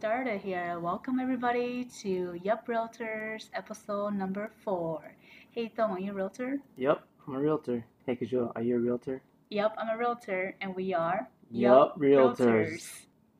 started 0.00 0.40
here. 0.40 0.80
Welcome 0.80 1.20
everybody 1.20 1.84
to 2.00 2.32
Yup 2.42 2.66
Realtors 2.66 3.50
episode 3.52 4.14
number 4.14 4.50
four. 4.64 5.14
Hey 5.50 5.70
Thong, 5.76 5.90
are 5.90 6.00
you 6.00 6.12
a 6.12 6.14
realtor? 6.14 6.58
Yep, 6.78 7.02
I'm 7.28 7.34
a 7.34 7.38
realtor. 7.38 7.84
Hey 8.06 8.16
Kajua, 8.16 8.50
are 8.56 8.62
you 8.62 8.76
a 8.76 8.78
realtor? 8.78 9.20
Yep, 9.50 9.74
I'm 9.76 9.94
a 9.94 9.98
realtor 9.98 10.56
and 10.62 10.74
we 10.74 10.94
are 10.94 11.28
Yup 11.50 11.98
Realtors. 11.98 12.88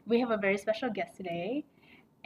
We 0.06 0.20
have 0.20 0.32
a 0.32 0.36
very 0.36 0.58
special 0.58 0.90
guest 0.90 1.16
today 1.16 1.64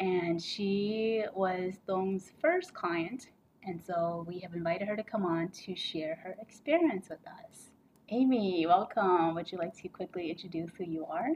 and 0.00 0.42
she 0.42 1.24
was 1.32 1.74
Thong's 1.86 2.32
first 2.40 2.74
client 2.74 3.28
and 3.62 3.80
so 3.80 4.24
we 4.26 4.40
have 4.40 4.54
invited 4.54 4.88
her 4.88 4.96
to 4.96 5.04
come 5.04 5.24
on 5.24 5.50
to 5.64 5.76
share 5.76 6.18
her 6.24 6.34
experience 6.40 7.08
with 7.08 7.24
us. 7.28 7.70
Amy, 8.08 8.66
welcome. 8.66 9.36
Would 9.36 9.52
you 9.52 9.58
like 9.58 9.76
to 9.76 9.86
quickly 9.86 10.28
introduce 10.28 10.70
who 10.76 10.82
you 10.82 11.06
are? 11.06 11.28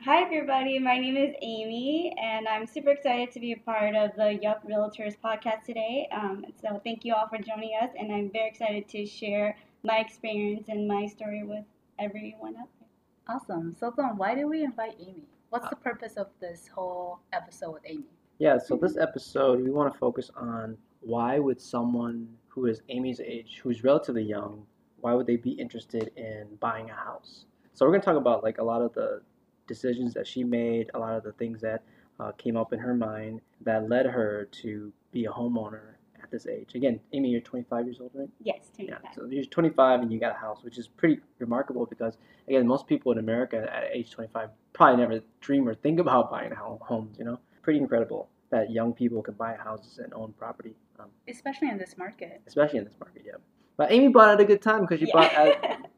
Hi, 0.00 0.22
everybody. 0.22 0.78
My 0.78 0.98
name 0.98 1.16
is 1.16 1.34
Amy, 1.40 2.14
and 2.22 2.46
I'm 2.46 2.66
super 2.66 2.90
excited 2.90 3.30
to 3.32 3.40
be 3.40 3.52
a 3.52 3.56
part 3.56 3.94
of 3.94 4.10
the 4.16 4.38
Yup 4.42 4.62
Realtors 4.68 5.16
podcast 5.24 5.64
today. 5.64 6.06
Um, 6.12 6.44
so, 6.60 6.80
thank 6.84 7.04
you 7.04 7.14
all 7.14 7.26
for 7.28 7.38
joining 7.38 7.70
us, 7.82 7.90
and 7.98 8.12
I'm 8.12 8.30
very 8.30 8.48
excited 8.48 8.86
to 8.88 9.06
share 9.06 9.56
my 9.82 9.98
experience 9.98 10.68
and 10.68 10.86
my 10.86 11.06
story 11.06 11.42
with 11.42 11.64
everyone 11.98 12.56
out 12.56 12.68
there. 12.78 13.34
Awesome. 13.34 13.74
So, 13.78 13.92
Thong, 13.92 14.18
why 14.18 14.34
did 14.34 14.44
we 14.44 14.62
invite 14.62 14.96
Amy? 15.00 15.24
What's 15.48 15.70
the 15.70 15.76
purpose 15.76 16.18
of 16.18 16.26
this 16.38 16.68
whole 16.68 17.20
episode 17.32 17.72
with 17.72 17.82
Amy? 17.86 18.04
Yeah, 18.38 18.58
so 18.58 18.76
this 18.76 18.98
episode, 18.98 19.62
we 19.62 19.70
want 19.70 19.92
to 19.92 19.98
focus 19.98 20.30
on 20.36 20.76
why 21.00 21.38
would 21.38 21.60
someone 21.60 22.28
who 22.48 22.66
is 22.66 22.82
Amy's 22.90 23.20
age, 23.20 23.60
who's 23.62 23.82
relatively 23.82 24.24
young, 24.24 24.66
why 25.00 25.14
would 25.14 25.26
they 25.26 25.36
be 25.36 25.52
interested 25.52 26.10
in 26.16 26.46
buying 26.60 26.90
a 26.90 26.94
house? 26.94 27.46
So 27.74 27.84
we're 27.84 27.92
going 27.92 28.00
to 28.02 28.04
talk 28.04 28.16
about 28.16 28.42
like 28.42 28.58
a 28.58 28.64
lot 28.64 28.82
of 28.82 28.92
the 28.94 29.22
decisions 29.66 30.14
that 30.14 30.26
she 30.26 30.44
made, 30.44 30.90
a 30.94 30.98
lot 30.98 31.14
of 31.16 31.22
the 31.24 31.32
things 31.32 31.60
that 31.62 31.82
uh, 32.20 32.32
came 32.32 32.56
up 32.56 32.72
in 32.72 32.78
her 32.78 32.94
mind 32.94 33.40
that 33.62 33.88
led 33.88 34.06
her 34.06 34.48
to 34.62 34.92
be 35.12 35.24
a 35.26 35.30
homeowner 35.30 35.94
at 36.22 36.30
this 36.30 36.46
age. 36.46 36.74
Again, 36.74 37.00
Amy, 37.12 37.30
you're 37.30 37.40
25 37.40 37.86
years 37.86 37.98
old, 38.00 38.10
right? 38.14 38.28
Yes, 38.42 38.70
25. 38.74 39.00
Yeah, 39.04 39.10
so 39.14 39.26
you're 39.26 39.44
25 39.44 40.00
and 40.00 40.12
you 40.12 40.18
got 40.20 40.32
a 40.34 40.38
house, 40.38 40.62
which 40.62 40.78
is 40.78 40.88
pretty 40.88 41.20
remarkable 41.38 41.86
because, 41.86 42.16
again, 42.48 42.66
most 42.66 42.86
people 42.86 43.12
in 43.12 43.18
America 43.18 43.68
at 43.72 43.84
age 43.92 44.10
25 44.10 44.50
probably 44.72 45.00
never 45.00 45.20
dream 45.40 45.68
or 45.68 45.74
think 45.74 45.98
about 46.00 46.30
buying 46.30 46.52
a 46.52 46.56
home, 46.56 47.10
you 47.18 47.24
know? 47.24 47.38
Pretty 47.62 47.78
incredible 47.78 48.28
that 48.50 48.70
young 48.70 48.92
people 48.92 49.22
can 49.22 49.34
buy 49.34 49.54
houses 49.56 49.98
and 49.98 50.12
own 50.14 50.32
property. 50.38 50.74
Um, 50.98 51.06
especially 51.28 51.68
in 51.70 51.78
this 51.78 51.96
market. 51.98 52.40
Especially 52.46 52.78
in 52.78 52.84
this 52.84 52.94
market, 53.00 53.22
yeah. 53.26 53.32
But 53.76 53.90
Amy 53.90 54.08
bought 54.08 54.28
at 54.30 54.40
a 54.40 54.44
good 54.44 54.62
time 54.62 54.82
because 54.82 55.00
she 55.00 55.06
Yeah. 55.06 55.12
bought 55.14 55.32
at 55.34 55.90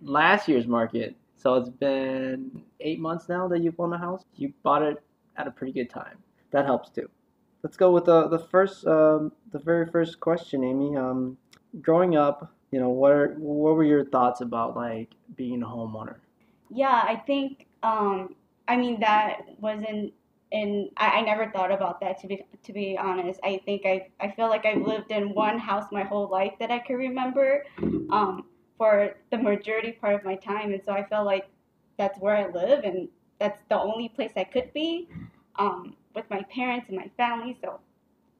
last 0.00 0.48
year's 0.48 0.66
market. 0.66 1.16
So 1.42 1.54
it's 1.54 1.68
been 1.68 2.62
eight 2.78 3.00
months 3.00 3.28
now 3.28 3.48
that 3.48 3.62
you've 3.62 3.78
owned 3.80 3.94
a 3.94 3.98
house. 3.98 4.24
You 4.36 4.52
bought 4.62 4.82
it 4.82 5.02
at 5.36 5.48
a 5.48 5.50
pretty 5.50 5.72
good 5.72 5.90
time. 5.90 6.18
That 6.52 6.66
helps 6.66 6.88
too. 6.90 7.08
Let's 7.64 7.76
go 7.76 7.90
with 7.90 8.04
the 8.04 8.28
the 8.28 8.38
first, 8.38 8.86
um, 8.86 9.32
the 9.50 9.58
very 9.58 9.86
first 9.86 10.20
question, 10.20 10.62
Amy. 10.62 10.96
Um, 10.96 11.36
growing 11.80 12.16
up, 12.16 12.54
you 12.70 12.78
know, 12.78 12.90
what 12.90 13.12
are, 13.12 13.34
what 13.38 13.74
were 13.74 13.82
your 13.82 14.04
thoughts 14.04 14.40
about 14.40 14.76
like 14.76 15.10
being 15.36 15.62
a 15.64 15.66
homeowner? 15.66 16.16
Yeah, 16.70 17.02
I 17.06 17.16
think, 17.26 17.66
um, 17.82 18.36
I 18.68 18.76
mean, 18.76 19.00
that 19.00 19.40
wasn't, 19.58 20.12
and 20.52 20.90
I, 20.96 21.18
I 21.18 21.20
never 21.22 21.50
thought 21.50 21.72
about 21.72 22.00
that 22.02 22.20
to 22.20 22.28
be 22.28 22.44
to 22.62 22.72
be 22.72 22.96
honest. 22.96 23.40
I 23.42 23.60
think 23.64 23.82
I, 23.84 24.08
I 24.20 24.30
feel 24.30 24.48
like 24.48 24.64
I've 24.64 24.82
lived 24.82 25.10
in 25.10 25.34
one 25.34 25.58
house 25.58 25.86
my 25.90 26.04
whole 26.04 26.28
life 26.28 26.52
that 26.60 26.70
I 26.70 26.78
can 26.78 26.96
remember 26.96 27.64
um, 28.10 28.44
for 28.78 29.14
the 29.30 29.38
majority 29.38 29.92
part 29.92 30.14
of 30.14 30.24
my 30.24 30.36
time. 30.36 30.72
And 30.72 30.82
so 30.84 30.92
I 30.92 31.04
felt 31.04 31.26
like 31.26 31.48
that's 31.98 32.18
where 32.18 32.36
I 32.36 32.50
live 32.50 32.84
and 32.84 33.08
that's 33.38 33.62
the 33.68 33.78
only 33.78 34.08
place 34.08 34.32
I 34.36 34.44
could 34.44 34.72
be 34.72 35.08
um, 35.56 35.96
with 36.14 36.28
my 36.30 36.42
parents 36.44 36.88
and 36.88 36.96
my 36.96 37.10
family. 37.16 37.56
So 37.60 37.80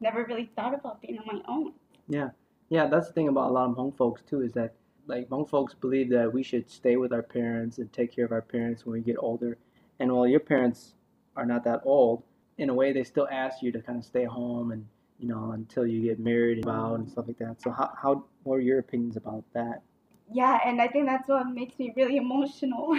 never 0.01 0.25
really 0.25 0.51
thought 0.57 0.75
about 0.75 1.01
being 1.01 1.19
on 1.19 1.27
my 1.27 1.43
own. 1.49 1.73
Yeah, 2.09 2.31
yeah. 2.69 2.87
That's 2.87 3.09
the 3.09 3.13
thing 3.13 3.29
about 3.29 3.51
a 3.51 3.53
lot 3.53 3.71
of 3.71 3.77
Hmong 3.77 3.97
folks 3.97 4.23
too 4.23 4.43
is 4.43 4.53
that 4.53 4.75
like 5.07 5.29
Hmong 5.29 5.49
folks 5.49 5.75
believe 5.75 6.11
that 6.11 6.33
we 6.33 6.43
should 6.43 6.71
stay 6.71 6.97
with 6.97 7.13
our 7.13 7.23
parents 7.23 7.79
and 7.79 7.93
take 7.93 8.15
care 8.15 8.25
of 8.25 8.33
our 8.33 8.43
parents 8.43 8.85
when 8.85 8.95
we 8.95 9.01
get 9.01 9.17
older. 9.19 9.59
And 9.99 10.13
while 10.13 10.27
your 10.27 10.41
parents 10.41 10.95
are 11.37 11.47
not 11.47 11.65
that 11.65 11.81
old, 11.85 12.23
in 12.59 12.69
a 12.71 12.75
way 12.75 12.93
they 12.93 13.05
still 13.05 13.29
ask 13.31 13.63
you 13.63 13.73
to 13.73 13.81
kind 13.81 13.99
of 13.99 14.05
stay 14.05 14.25
home 14.25 14.73
and 14.73 14.87
you 15.19 15.29
know 15.29 15.53
until 15.53 15.87
you 15.87 16.03
get 16.03 16.19
married 16.19 16.59
and 16.59 16.69
out 16.69 16.95
and 16.95 17.09
stuff 17.09 17.27
like 17.27 17.39
that. 17.39 17.61
So 17.63 17.71
how 17.71 17.93
how 18.01 18.25
what 18.43 18.57
are 18.57 18.61
your 18.61 18.79
opinions 18.79 19.17
about 19.17 19.45
that? 19.55 19.83
Yeah, 20.33 20.59
and 20.65 20.81
I 20.81 20.89
think 20.89 21.07
that's 21.07 21.29
what 21.29 21.47
makes 21.49 21.79
me 21.79 21.93
really 21.97 22.17
emotional. 22.17 22.95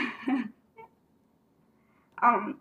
um, 2.24 2.60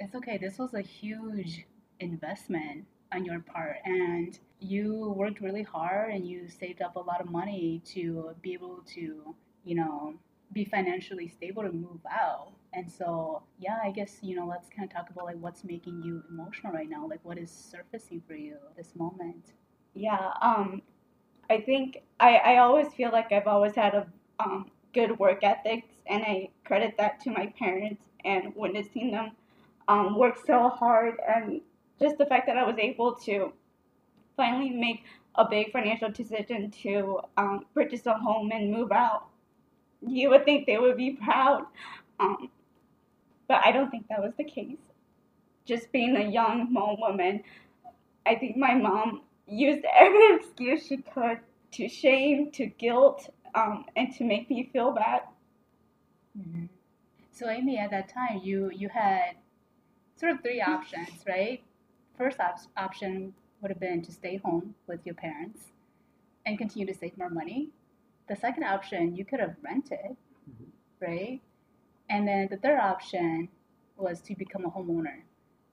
It's 0.00 0.14
okay. 0.16 0.38
This 0.38 0.58
was 0.58 0.74
a 0.74 0.82
huge 0.82 1.66
investment 2.00 2.86
on 3.12 3.24
your 3.24 3.40
part, 3.40 3.76
and 3.84 4.38
you 4.60 5.14
worked 5.16 5.40
really 5.40 5.62
hard 5.62 6.12
and 6.14 6.26
you 6.26 6.48
saved 6.48 6.82
up 6.82 6.96
a 6.96 7.00
lot 7.00 7.20
of 7.20 7.30
money 7.30 7.82
to 7.86 8.34
be 8.42 8.52
able 8.54 8.80
to, 8.94 9.34
you 9.64 9.74
know, 9.74 10.14
be 10.52 10.64
financially 10.64 11.28
stable 11.28 11.62
to 11.62 11.72
move 11.72 12.00
out. 12.10 12.52
And 12.72 12.90
so, 12.90 13.42
yeah, 13.58 13.78
I 13.84 13.90
guess, 13.90 14.18
you 14.22 14.36
know, 14.36 14.46
let's 14.46 14.68
kind 14.70 14.88
of 14.90 14.94
talk 14.94 15.10
about 15.10 15.24
like 15.26 15.36
what's 15.40 15.64
making 15.64 16.02
you 16.02 16.22
emotional 16.30 16.72
right 16.72 16.88
now. 16.88 17.06
Like, 17.08 17.20
what 17.24 17.38
is 17.38 17.50
surfacing 17.50 18.22
for 18.26 18.34
you 18.34 18.56
this 18.76 18.94
moment? 18.96 19.52
yeah, 19.94 20.32
um, 20.40 20.82
I 21.50 21.60
think 21.60 22.02
I, 22.20 22.36
I 22.36 22.56
always 22.58 22.92
feel 22.94 23.10
like 23.10 23.32
I've 23.32 23.46
always 23.46 23.74
had 23.74 23.94
a 23.94 24.06
um, 24.40 24.70
good 24.94 25.18
work 25.18 25.40
ethics, 25.42 25.88
and 26.06 26.22
I 26.22 26.50
credit 26.64 26.94
that 26.98 27.20
to 27.22 27.30
my 27.30 27.52
parents 27.58 28.02
and 28.24 28.54
witnessing 28.54 29.10
them 29.10 29.32
um, 29.88 30.18
work 30.18 30.38
so 30.46 30.68
hard, 30.68 31.14
and 31.26 31.60
just 32.00 32.18
the 32.18 32.26
fact 32.26 32.46
that 32.46 32.56
I 32.56 32.64
was 32.64 32.76
able 32.78 33.14
to 33.26 33.52
finally 34.36 34.70
make 34.70 35.04
a 35.34 35.44
big 35.48 35.72
financial 35.72 36.10
decision 36.10 36.70
to 36.82 37.20
um, 37.36 37.66
purchase 37.74 38.06
a 38.06 38.14
home 38.14 38.50
and 38.52 38.70
move 38.70 38.92
out. 38.92 39.26
You 40.06 40.30
would 40.30 40.44
think 40.44 40.66
they 40.66 40.78
would 40.78 40.96
be 40.96 41.12
proud, 41.12 41.66
um, 42.20 42.50
but 43.48 43.60
I 43.64 43.72
don't 43.72 43.90
think 43.90 44.08
that 44.08 44.20
was 44.22 44.32
the 44.36 44.44
case. 44.44 44.78
Just 45.64 45.92
being 45.92 46.16
a 46.16 46.24
young 46.28 46.68
Hmong 46.68 46.98
woman, 46.98 47.42
I 48.26 48.34
think 48.34 48.56
my 48.56 48.74
mom 48.74 49.22
used 49.46 49.84
every 49.98 50.36
excuse 50.36 50.86
she 50.86 50.98
could 50.98 51.40
to 51.72 51.88
shame, 51.88 52.50
to 52.52 52.66
guilt, 52.66 53.30
um, 53.54 53.84
and 53.96 54.12
to 54.14 54.24
make 54.24 54.48
me 54.50 54.68
feel 54.72 54.92
bad. 54.92 55.22
Mm-hmm. 56.38 56.66
So, 57.32 57.48
Amy, 57.48 57.78
at 57.78 57.90
that 57.90 58.08
time, 58.08 58.40
you 58.42 58.70
you 58.74 58.88
had 58.88 59.36
sort 60.16 60.32
of 60.32 60.42
three 60.42 60.60
options, 60.60 61.10
right? 61.26 61.62
First 62.16 62.40
op- 62.40 62.60
option 62.76 63.34
would 63.60 63.70
have 63.70 63.80
been 63.80 64.02
to 64.02 64.12
stay 64.12 64.36
home 64.36 64.74
with 64.86 65.04
your 65.06 65.14
parents 65.14 65.72
and 66.46 66.58
continue 66.58 66.86
to 66.86 66.94
save 66.94 67.16
more 67.18 67.30
money. 67.30 67.70
The 68.28 68.36
second 68.36 68.64
option, 68.64 69.16
you 69.16 69.24
could 69.24 69.40
have 69.40 69.56
rented, 69.62 70.16
Mhm. 70.50 70.66
right? 71.00 71.40
And 72.10 72.26
then 72.28 72.48
the 72.48 72.56
third 72.56 72.78
option 72.80 73.48
was 73.96 74.20
to 74.22 74.34
become 74.34 74.64
a 74.64 74.70
homeowner. 74.70 75.22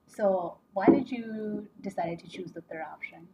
So, 0.06 0.58
why 0.72 0.86
did 0.86 1.10
you 1.10 1.68
decide 1.80 2.18
to 2.20 2.28
choose 2.28 2.52
the 2.52 2.62
third 2.62 2.82
option? 2.82 3.28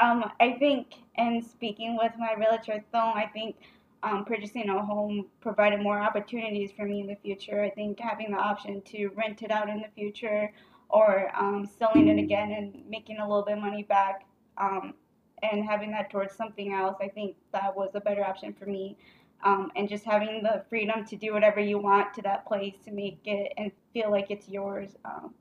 Um, 0.00 0.30
I 0.40 0.52
think, 0.52 0.94
and 1.16 1.44
speaking 1.44 1.96
with 1.96 2.12
my 2.18 2.34
realtor 2.34 2.84
Thong, 2.92 3.14
I 3.16 3.26
think 3.26 3.56
um, 4.02 4.24
purchasing 4.24 4.68
a 4.68 4.84
home 4.84 5.26
provided 5.40 5.80
more 5.80 6.00
opportunities 6.00 6.70
for 6.70 6.84
me 6.84 7.00
in 7.00 7.06
the 7.06 7.16
future. 7.16 7.62
I 7.62 7.70
think 7.70 7.98
having 7.98 8.30
the 8.30 8.36
option 8.36 8.80
to 8.82 9.08
rent 9.16 9.42
it 9.42 9.50
out 9.50 9.68
in 9.68 9.78
the 9.78 9.88
future 9.94 10.52
or 10.88 11.30
um, 11.36 11.66
selling 11.66 12.08
it 12.08 12.18
again 12.18 12.52
and 12.52 12.88
making 12.88 13.18
a 13.18 13.26
little 13.26 13.44
bit 13.44 13.56
of 13.56 13.62
money 13.62 13.82
back 13.82 14.26
um, 14.56 14.94
and 15.42 15.64
having 15.64 15.90
that 15.90 16.10
towards 16.10 16.34
something 16.34 16.72
else, 16.72 16.96
I 17.00 17.08
think 17.08 17.36
that 17.52 17.76
was 17.76 17.90
a 17.94 18.00
better 18.00 18.24
option 18.24 18.54
for 18.54 18.66
me. 18.66 18.96
Um, 19.44 19.70
and 19.76 19.88
just 19.88 20.04
having 20.04 20.42
the 20.42 20.64
freedom 20.68 21.04
to 21.04 21.16
do 21.16 21.32
whatever 21.32 21.60
you 21.60 21.78
want 21.78 22.12
to 22.14 22.22
that 22.22 22.46
place 22.46 22.74
to 22.84 22.90
make 22.90 23.20
it 23.24 23.52
and 23.56 23.70
feel 23.92 24.10
like 24.10 24.30
it's 24.30 24.48
yours. 24.48 24.96
Um, 25.04 25.34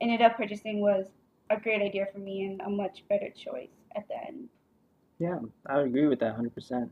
ended 0.00 0.22
up 0.22 0.36
purchasing 0.36 0.80
was 0.80 1.06
a 1.50 1.58
great 1.58 1.80
idea 1.80 2.06
for 2.12 2.18
me 2.18 2.44
and 2.46 2.60
a 2.62 2.68
much 2.68 3.04
better 3.08 3.30
choice 3.30 3.77
at 3.98 4.08
the 4.08 4.16
end. 4.26 4.48
Yeah, 5.18 5.38
I 5.66 5.76
would 5.76 5.86
agree 5.86 6.06
with 6.06 6.20
that 6.20 6.38
100%. 6.38 6.88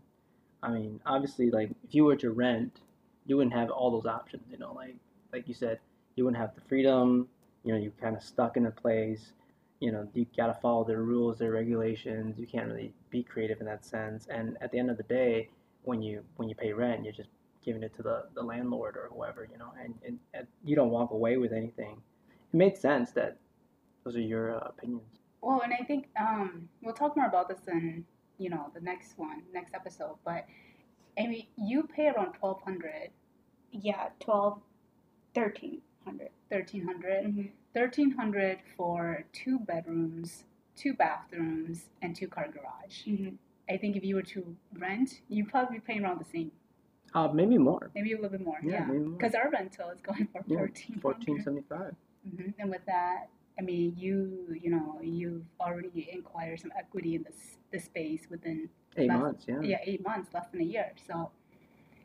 I 0.62 0.70
mean, 0.70 1.00
obviously, 1.06 1.50
like 1.50 1.70
if 1.84 1.94
you 1.94 2.04
were 2.04 2.16
to 2.16 2.30
rent, 2.32 2.80
you 3.26 3.36
wouldn't 3.36 3.54
have 3.54 3.70
all 3.70 3.90
those 3.90 4.06
options. 4.06 4.42
You 4.50 4.58
know, 4.58 4.72
like 4.72 4.96
like 5.32 5.48
you 5.48 5.54
said, 5.54 5.78
you 6.16 6.24
wouldn't 6.24 6.40
have 6.40 6.54
the 6.54 6.60
freedom. 6.62 7.28
You 7.64 7.72
know, 7.72 7.78
you're 7.78 7.92
kind 8.00 8.16
of 8.16 8.22
stuck 8.22 8.56
in 8.56 8.66
a 8.66 8.70
place. 8.70 9.32
You 9.80 9.92
know, 9.92 10.08
you 10.14 10.26
gotta 10.36 10.54
follow 10.54 10.84
their 10.84 11.02
rules, 11.02 11.38
their 11.38 11.52
regulations. 11.52 12.38
You 12.38 12.46
can't 12.46 12.66
really 12.68 12.92
be 13.10 13.22
creative 13.22 13.60
in 13.60 13.66
that 13.66 13.84
sense. 13.84 14.26
And 14.28 14.56
at 14.60 14.72
the 14.72 14.78
end 14.78 14.90
of 14.90 14.96
the 14.96 15.04
day, 15.04 15.50
when 15.84 16.02
you 16.02 16.22
when 16.36 16.48
you 16.48 16.54
pay 16.54 16.72
rent, 16.72 17.04
you're 17.04 17.12
just 17.12 17.28
giving 17.64 17.82
it 17.82 17.94
to 17.96 18.02
the, 18.02 18.24
the 18.34 18.42
landlord 18.42 18.96
or 18.96 19.10
whoever. 19.12 19.48
You 19.50 19.58
know, 19.58 19.72
and, 19.82 19.94
and, 20.06 20.18
and 20.34 20.46
you 20.64 20.74
don't 20.74 20.90
walk 20.90 21.10
away 21.12 21.36
with 21.36 21.52
anything. 21.52 21.98
It 22.52 22.56
made 22.56 22.76
sense 22.76 23.12
that 23.12 23.36
those 24.04 24.16
are 24.16 24.20
your 24.20 24.56
uh, 24.56 24.68
opinions. 24.68 25.20
Well, 25.46 25.60
and 25.62 25.72
I 25.72 25.84
think 25.84 26.08
um, 26.19 26.69
we'll 26.82 26.94
talk 26.94 27.16
more 27.16 27.26
about 27.26 27.48
this 27.48 27.60
in 27.69 28.04
you 28.38 28.50
know 28.50 28.64
the 28.75 28.81
next 28.81 29.16
one, 29.16 29.43
next 29.54 29.75
episode. 29.75 30.16
But 30.25 30.44
Amy, 31.16 31.48
you 31.56 31.84
pay 31.84 32.08
around 32.08 32.32
twelve 32.34 32.60
hundred 32.62 33.10
Yeah, 33.70 34.08
12, 34.20 34.58
13. 35.34 35.81
1300 36.04 37.25
Mm-hmm. 37.26 37.46
1300 37.72 38.58
for 38.76 39.25
two 39.32 39.58
bedrooms, 39.60 40.44
two 40.76 40.94
bathrooms, 40.94 41.87
and 42.02 42.14
two 42.16 42.26
car 42.28 42.46
garage. 42.49 42.96
Mm-hmm. 43.06 43.34
I 43.69 43.76
think 43.76 43.96
if 43.96 44.02
you 44.04 44.14
were 44.16 44.22
to 44.34 44.56
rent, 44.78 45.20
you'd 45.28 45.49
probably 45.49 45.78
be 45.78 45.84
paying 45.87 46.02
around 46.04 46.20
the 46.20 46.25
same, 46.37 46.50
Uh, 47.14 47.28
maybe 47.28 47.58
more. 47.58 47.90
maybe 47.94 48.12
a 48.12 48.16
little 48.16 48.31
bit 48.31 48.44
more. 48.44 48.58
Yeah, 48.62 48.87
Yeah, 48.90 48.99
because 49.16 49.34
our 49.34 49.50
rental 49.50 49.90
is 49.90 50.00
going 50.00 50.26
for 50.32 50.42
Yeah, 50.46 50.60
1400 50.60 51.02
Fourteen 51.02 51.42
seventy 51.42 51.64
five. 51.69 51.94
hmm 52.25 52.50
And 52.58 52.70
with 52.70 52.84
that, 52.87 53.28
I 53.58 53.62
mean, 53.62 53.94
you 53.96 54.56
you 54.60 54.70
know 54.70 54.98
you've 55.02 55.44
already 55.60 56.10
acquired 56.18 56.60
some 56.60 56.72
equity 56.76 57.14
in 57.14 57.22
this 57.22 57.58
the 57.72 57.78
space 57.78 58.26
within 58.30 58.68
Eight 58.98 59.08
Less- 59.10 59.20
months. 59.20 59.44
Yeah. 59.48 59.60
yeah 59.62 59.78
eight 59.84 60.02
months, 60.04 60.32
less 60.32 60.46
than 60.50 60.60
a 60.62 60.64
year. 60.64 60.92
So, 61.06 61.30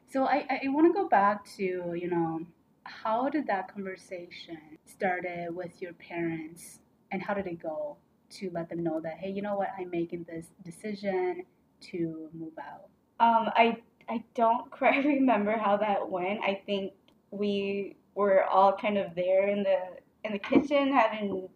so 0.09 0.25
I 0.25 0.45
I 0.63 0.68
want 0.69 0.88
to 0.88 0.94
go 1.01 1.07
back 1.07 1.45
to 1.57 1.63
you 1.95 2.09
know 2.09 2.42
how 2.83 3.30
did 3.30 3.48
that 3.48 3.74
conversation 3.74 4.57
started 4.86 5.56
with 5.56 5.81
your 5.81 5.94
parents 5.94 6.80
and 7.12 7.21
how 7.21 7.33
did 7.33 7.48
it 7.48 7.62
go 7.62 7.98
to 8.31 8.50
let 8.53 8.69
them 8.69 8.83
know 8.83 9.00
that 9.01 9.18
hey 9.19 9.30
you 9.30 9.42
know 9.42 9.56
what 9.56 9.69
I'm 9.77 9.89
making 9.89 10.24
this 10.27 10.48
decision 10.63 11.44
to 11.92 12.30
move 12.33 12.53
out. 12.59 12.88
Um, 13.19 13.50
I 13.56 13.77
I 14.09 14.24
don't 14.36 14.69
quite 14.80 15.06
remember 15.06 15.57
how 15.57 15.77
that 15.77 16.09
went. 16.09 16.39
I 16.42 16.62
think 16.65 16.94
we 17.31 17.95
were 18.15 18.44
all 18.44 18.75
kind 18.75 18.98
of 18.98 19.15
there 19.15 19.48
in 19.48 19.63
the 19.63 19.77
in 20.24 20.34
the 20.34 20.40
kitchen 20.40 20.94
having 20.94 21.50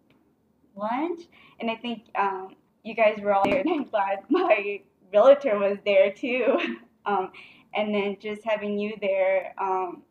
lunch, 0.74 1.20
and 1.60 1.70
I 1.70 1.76
think 1.76 2.04
um, 2.18 2.56
you 2.84 2.94
guys 2.94 3.18
were 3.20 3.34
all 3.34 3.44
there, 3.44 3.60
and 3.60 3.70
I'm 3.70 3.84
glad 3.84 4.18
my 4.28 4.80
realtor 5.12 5.58
was 5.58 5.78
there 5.84 6.12
too. 6.12 6.58
Um, 7.06 7.30
and 7.72 7.94
then 7.94 8.16
just 8.20 8.42
having 8.44 8.80
you 8.80 8.94
there, 9.00 9.54
um, 9.58 10.02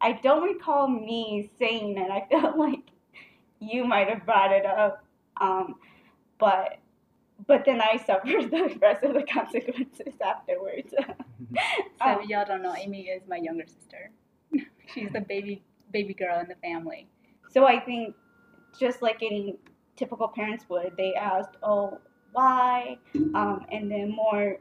I 0.00 0.12
don't 0.12 0.44
recall 0.44 0.86
me 0.86 1.50
saying 1.58 1.98
it. 1.98 2.08
I 2.08 2.28
felt 2.30 2.56
like 2.56 2.78
you 3.58 3.84
might 3.84 4.08
have 4.08 4.24
brought 4.24 4.52
it 4.52 4.64
up, 4.64 5.04
um, 5.40 5.74
but 6.38 6.78
but 7.48 7.64
then 7.64 7.80
I 7.80 7.96
suffered 7.96 8.50
the 8.52 8.78
rest 8.80 9.02
of 9.02 9.14
the 9.14 9.24
consequences 9.24 10.14
afterwards. 10.24 10.94
So 10.96 11.14
Um, 12.00 12.20
y'all 12.28 12.44
don't 12.46 12.62
know, 12.62 12.74
Amy 12.76 13.08
is 13.08 13.22
my 13.28 13.38
younger 13.38 13.66
sister. 13.66 14.12
She's 14.94 15.10
the 15.12 15.22
baby 15.22 15.64
baby 15.92 16.14
girl 16.14 16.38
in 16.38 16.48
the 16.48 16.54
family. 16.56 17.08
So 17.54 17.66
I 17.66 17.78
think 17.78 18.16
just 18.76 19.00
like 19.00 19.22
any 19.22 19.56
typical 19.94 20.26
parents 20.26 20.64
would, 20.68 20.94
they 20.96 21.14
asked, 21.14 21.56
"Oh, 21.62 22.00
why?" 22.32 22.98
Um, 23.14 23.64
and 23.70 23.88
then 23.88 24.10
more 24.10 24.58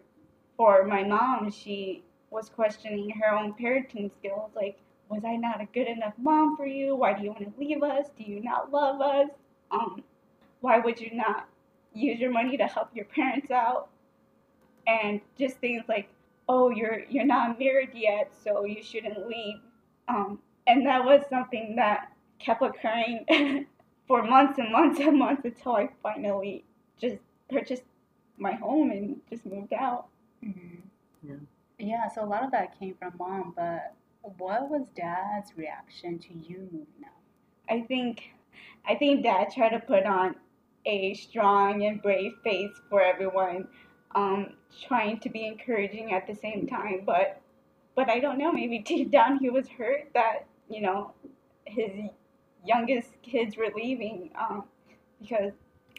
for 0.55 0.85
my 0.85 1.03
mom, 1.03 1.49
she 1.49 2.03
was 2.29 2.49
questioning 2.49 3.09
her 3.09 3.35
own 3.35 3.53
parenting 3.53 4.11
skills. 4.15 4.51
Like, 4.55 4.77
was 5.09 5.25
I 5.25 5.37
not 5.37 5.59
a 5.59 5.65
good 5.65 5.87
enough 5.87 6.13
mom 6.19 6.55
for 6.55 6.67
you? 6.67 6.95
Why 6.95 7.13
do 7.13 7.23
you 7.23 7.29
want 7.31 7.41
to 7.41 7.59
leave 7.59 7.81
us? 7.81 8.09
Do 8.15 8.23
you 8.23 8.43
not 8.43 8.71
love 8.71 9.01
us? 9.01 9.29
Um, 9.71 10.03
why 10.61 10.77
would 10.77 11.01
you 11.01 11.15
not 11.15 11.47
use 11.95 12.19
your 12.19 12.31
money 12.31 12.57
to 12.57 12.67
help 12.67 12.89
your 12.93 13.05
parents 13.05 13.49
out? 13.49 13.89
And 14.85 15.19
just 15.35 15.57
things 15.57 15.83
like, 15.87 16.09
"Oh, 16.47 16.69
you're 16.69 17.05
you're 17.09 17.25
not 17.25 17.57
married 17.57 17.95
yet, 17.95 18.31
so 18.43 18.65
you 18.65 18.83
shouldn't 18.83 19.27
leave." 19.27 19.61
Um, 20.07 20.39
and 20.67 20.85
that 20.85 21.03
was 21.03 21.23
something 21.27 21.75
that 21.77 22.12
kept 22.39 22.61
occurring 22.61 23.25
for 24.07 24.23
months 24.23 24.59
and 24.59 24.71
months 24.71 24.99
and 24.99 25.17
months 25.17 25.41
until 25.45 25.75
I 25.75 25.89
finally 26.01 26.63
just 26.99 27.17
purchased 27.49 27.83
my 28.37 28.53
home 28.53 28.91
and 28.91 29.21
just 29.29 29.45
moved 29.45 29.73
out. 29.73 30.07
Mm-hmm. 30.43 30.79
Yeah. 31.27 31.35
Yeah, 31.79 32.07
so 32.07 32.23
a 32.23 32.25
lot 32.25 32.43
of 32.43 32.51
that 32.51 32.77
came 32.79 32.95
from 32.95 33.13
mom, 33.17 33.53
but 33.55 33.93
what 34.37 34.69
was 34.69 34.85
dad's 34.95 35.57
reaction 35.57 36.19
to 36.19 36.33
you 36.33 36.59
moving 36.71 37.03
out? 37.05 37.11
I 37.69 37.81
think 37.81 38.31
I 38.85 38.95
think 38.95 39.23
dad 39.23 39.51
tried 39.53 39.69
to 39.69 39.79
put 39.79 40.05
on 40.05 40.35
a 40.85 41.13
strong 41.13 41.85
and 41.85 42.01
brave 42.01 42.33
face 42.43 42.71
for 42.89 43.01
everyone, 43.01 43.67
um, 44.15 44.53
trying 44.87 45.19
to 45.21 45.29
be 45.29 45.47
encouraging 45.47 46.13
at 46.13 46.27
the 46.27 46.35
same 46.35 46.67
time, 46.67 47.03
but 47.05 47.41
but 47.95 48.09
I 48.09 48.19
don't 48.19 48.37
know, 48.37 48.51
maybe 48.51 48.79
deep 48.85 49.11
down 49.11 49.39
he 49.39 49.49
was 49.49 49.67
hurt 49.67 50.09
that, 50.13 50.45
you 50.69 50.81
know, 50.81 51.13
his 51.65 51.91
youngest 52.65 53.21
kids 53.21 53.57
were 53.57 53.69
leaving, 53.75 54.31
um, 54.35 54.65
because 55.21 55.53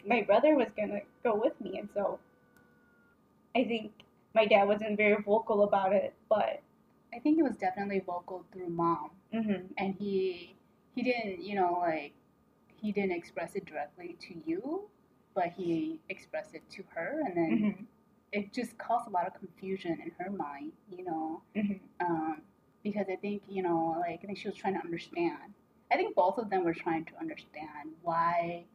my 0.05 0.21
brother 0.21 0.55
was 0.55 0.69
gonna 0.77 1.01
go 1.23 1.35
with 1.35 1.59
me. 1.61 1.77
And 1.79 1.89
so 1.93 2.19
I 3.55 3.63
think 3.63 3.91
my 4.33 4.45
dad 4.45 4.65
wasn't 4.67 4.97
very 4.97 5.21
vocal 5.21 5.63
about 5.63 5.93
it, 5.93 6.13
but 6.29 6.61
I 7.13 7.19
think 7.19 7.37
he 7.37 7.43
was 7.43 7.55
definitely 7.57 7.99
vocal 7.99 8.45
through 8.51 8.69
mom, 8.69 9.11
mhm, 9.33 9.69
and 9.77 9.95
he 9.95 10.55
he 10.95 11.01
didn't, 11.03 11.43
you 11.43 11.55
know, 11.55 11.79
like 11.81 12.13
he 12.81 12.91
didn't 12.91 13.11
express 13.13 13.55
it 13.55 13.65
directly 13.65 14.15
to 14.21 14.35
you, 14.45 14.89
but 15.33 15.47
he 15.49 15.99
expressed 16.09 16.55
it 16.55 16.63
to 16.71 16.83
her, 16.95 17.21
and 17.25 17.35
then 17.37 17.51
mhm, 17.59 17.85
it 18.31 18.53
just 18.53 18.77
caused 18.77 19.07
a 19.07 19.11
lot 19.11 19.27
of 19.27 19.33
confusion 19.35 19.99
in 20.03 20.11
her 20.19 20.31
mind, 20.31 20.71
you 20.89 21.03
know, 21.05 21.41
mhm, 21.55 21.79
um, 22.01 22.41
because 22.83 23.07
I 23.09 23.15
think 23.15 23.43
you 23.49 23.63
know, 23.63 23.97
like 23.99 24.21
I 24.23 24.25
think 24.27 24.37
she 24.37 24.47
was 24.47 24.57
trying 24.57 24.75
to 24.75 24.81
understand. 24.81 25.53
I 25.91 25.95
think 25.97 26.15
both 26.15 26.37
of 26.37 26.49
them 26.49 26.63
were 26.63 26.73
trying 26.73 27.05
to 27.05 27.11
understand 27.19 27.91
why 28.03 28.65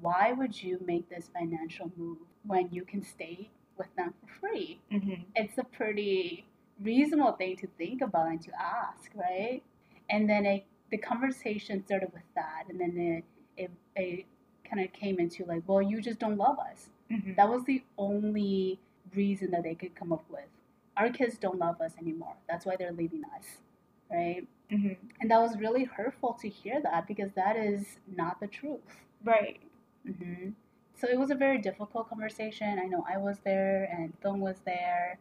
why 0.00 0.32
would 0.32 0.60
you 0.62 0.78
make 0.84 1.08
this 1.08 1.28
financial 1.32 1.90
move 1.96 2.18
when 2.46 2.68
you 2.72 2.84
can 2.84 3.02
stay 3.02 3.50
with 3.78 3.94
them 3.96 4.14
for 4.20 4.28
free? 4.40 4.80
mhm, 4.90 5.24
It's 5.36 5.58
a 5.58 5.64
pretty 5.64 6.44
reasonable 6.80 7.32
thing 7.32 7.56
to 7.56 7.68
think 7.78 8.02
about 8.02 8.28
and 8.28 8.42
to 8.42 8.50
ask, 8.60 9.10
right? 9.14 9.62
And 10.10 10.28
then 10.28 10.44
it, 10.46 10.64
the 10.90 10.98
conversation 10.98 11.84
started 11.84 12.12
with 12.12 12.24
that, 12.34 12.64
and 12.68 12.80
then 12.80 12.96
it 12.98 13.24
it, 13.56 13.70
it 13.96 14.26
kind 14.68 14.84
of 14.84 14.92
came 14.92 15.18
into 15.20 15.44
like, 15.44 15.62
well, 15.66 15.82
you 15.82 16.00
just 16.00 16.18
don't 16.18 16.36
love 16.36 16.58
us. 16.58 16.88
mhm. 17.10 17.36
That 17.36 17.48
was 17.48 17.64
the 17.64 17.82
only 17.98 18.80
reason 19.14 19.50
that 19.52 19.62
they 19.62 19.74
could 19.74 19.94
come 19.94 20.12
up 20.12 20.24
with. 20.30 20.48
Our 20.96 21.10
kids 21.10 21.38
don't 21.38 21.58
love 21.58 21.80
us 21.80 21.92
anymore. 22.00 22.34
That's 22.48 22.64
why 22.66 22.76
they're 22.76 22.92
leaving 22.92 23.22
us, 23.36 23.46
right? 24.10 24.46
Mhm. 24.72 24.96
And 25.20 25.30
that 25.30 25.40
was 25.40 25.58
really 25.58 25.84
hurtful 25.84 26.32
to 26.34 26.48
hear 26.48 26.80
that 26.80 27.06
because 27.06 27.32
that 27.32 27.56
is 27.56 27.98
not 28.06 28.40
the 28.40 28.46
truth. 28.46 28.80
Right. 29.24 29.60
hmm 30.04 30.50
So 30.94 31.08
it 31.08 31.18
was 31.18 31.30
a 31.30 31.34
very 31.34 31.58
difficult 31.58 32.08
conversation. 32.08 32.78
I 32.78 32.86
know 32.86 33.04
I 33.08 33.18
was 33.18 33.38
there 33.40 33.84
and 33.96 34.18
Thung 34.20 34.40
was 34.40 34.60
there, 34.64 35.18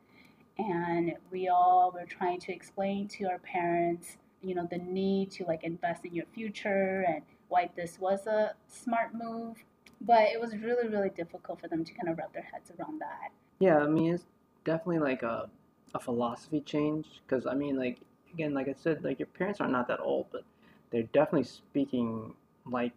and 0.58 1.16
we 1.32 1.50
all 1.50 1.92
were 1.92 2.06
trying 2.06 2.40
to 2.42 2.54
explain 2.54 3.08
to 3.10 3.26
our 3.26 3.40
parents, 3.40 4.18
you 4.42 4.56
know, 4.56 4.68
the 4.70 4.78
need 4.78 5.32
to 5.32 5.46
like 5.46 5.64
invest 5.64 6.06
in 6.06 6.14
your 6.14 6.26
future 6.34 7.06
and 7.08 7.22
why 7.50 7.70
this 7.76 8.00
was 8.00 8.28
a 8.28 8.54
smart 8.68 9.14
move. 9.14 9.58
But 10.02 10.24
it 10.34 10.40
was 10.40 10.56
really, 10.58 10.88
really 10.88 11.10
difficult 11.10 11.60
for 11.62 11.68
them 11.68 11.84
to 11.86 11.94
kind 11.94 12.10
of 12.10 12.18
wrap 12.18 12.34
their 12.34 12.44
heads 12.52 12.72
around 12.80 13.00
that. 13.02 13.32
Yeah, 13.60 13.80
I 13.80 13.88
mean 13.88 14.14
it's 14.16 14.26
definitely 14.66 15.00
like 15.00 15.24
a 15.24 15.50
a 15.94 16.00
philosophy 16.00 16.62
change 16.62 17.06
because 17.26 17.46
I 17.46 17.54
mean 17.54 17.76
like 17.78 18.00
again 18.34 18.54
like 18.54 18.68
I 18.68 18.74
said 18.74 19.04
like 19.04 19.20
your 19.20 19.28
parents 19.28 19.62
are 19.62 19.68
not 19.68 19.88
that 19.88 20.00
old 20.00 20.28
but 20.32 20.44
they're 20.92 21.04
definitely 21.04 21.44
speaking 21.44 22.34
like 22.66 22.94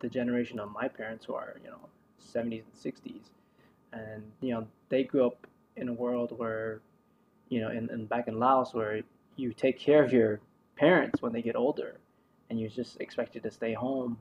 the 0.00 0.08
generation 0.08 0.58
of 0.58 0.70
my 0.70 0.88
parents 0.88 1.24
who 1.24 1.34
are 1.34 1.56
you 1.64 1.70
know 1.70 1.78
70s 2.34 2.62
and 2.64 2.94
60s 2.94 3.22
and 3.92 4.22
you 4.40 4.52
know 4.52 4.66
they 4.88 5.04
grew 5.04 5.26
up 5.26 5.46
in 5.76 5.88
a 5.88 5.92
world 5.92 6.32
where 6.36 6.80
you 7.48 7.60
know 7.60 7.70
in, 7.70 7.90
in 7.90 8.06
back 8.06 8.28
in 8.28 8.38
Laos 8.38 8.74
where 8.74 9.00
you 9.36 9.52
take 9.52 9.78
care 9.78 10.02
of 10.02 10.12
your 10.12 10.40
parents 10.76 11.22
when 11.22 11.32
they 11.32 11.42
get 11.42 11.56
older 11.56 11.96
and 12.48 12.60
you're 12.60 12.70
just 12.70 13.00
expected 13.00 13.42
to 13.42 13.50
stay 13.50 13.74
home 13.74 14.18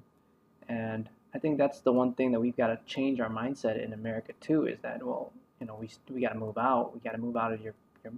and 0.68 1.10
I 1.34 1.40
think 1.40 1.58
that's 1.58 1.82
the 1.82 1.92
one 1.92 2.14
thing 2.14 2.32
that 2.32 2.40
we've 2.40 2.58
got 2.58 2.68
to 2.68 2.80
change 2.88 3.20
our 3.20 3.30
mindset 3.30 3.84
in 3.84 3.94
America 3.94 4.34
too 4.40 4.66
is 4.66 4.80
that 4.82 5.04
well 5.04 5.32
you 5.60 5.68
know, 5.68 5.76
we 5.80 5.90
we 6.14 6.22
got 6.22 6.34
to 6.34 6.40
move 6.40 6.58
out. 6.58 6.94
We 6.94 7.00
got 7.02 7.12
to 7.12 7.18
move 7.18 7.36
out 7.36 7.54
of 7.54 7.62
your, 7.62 7.74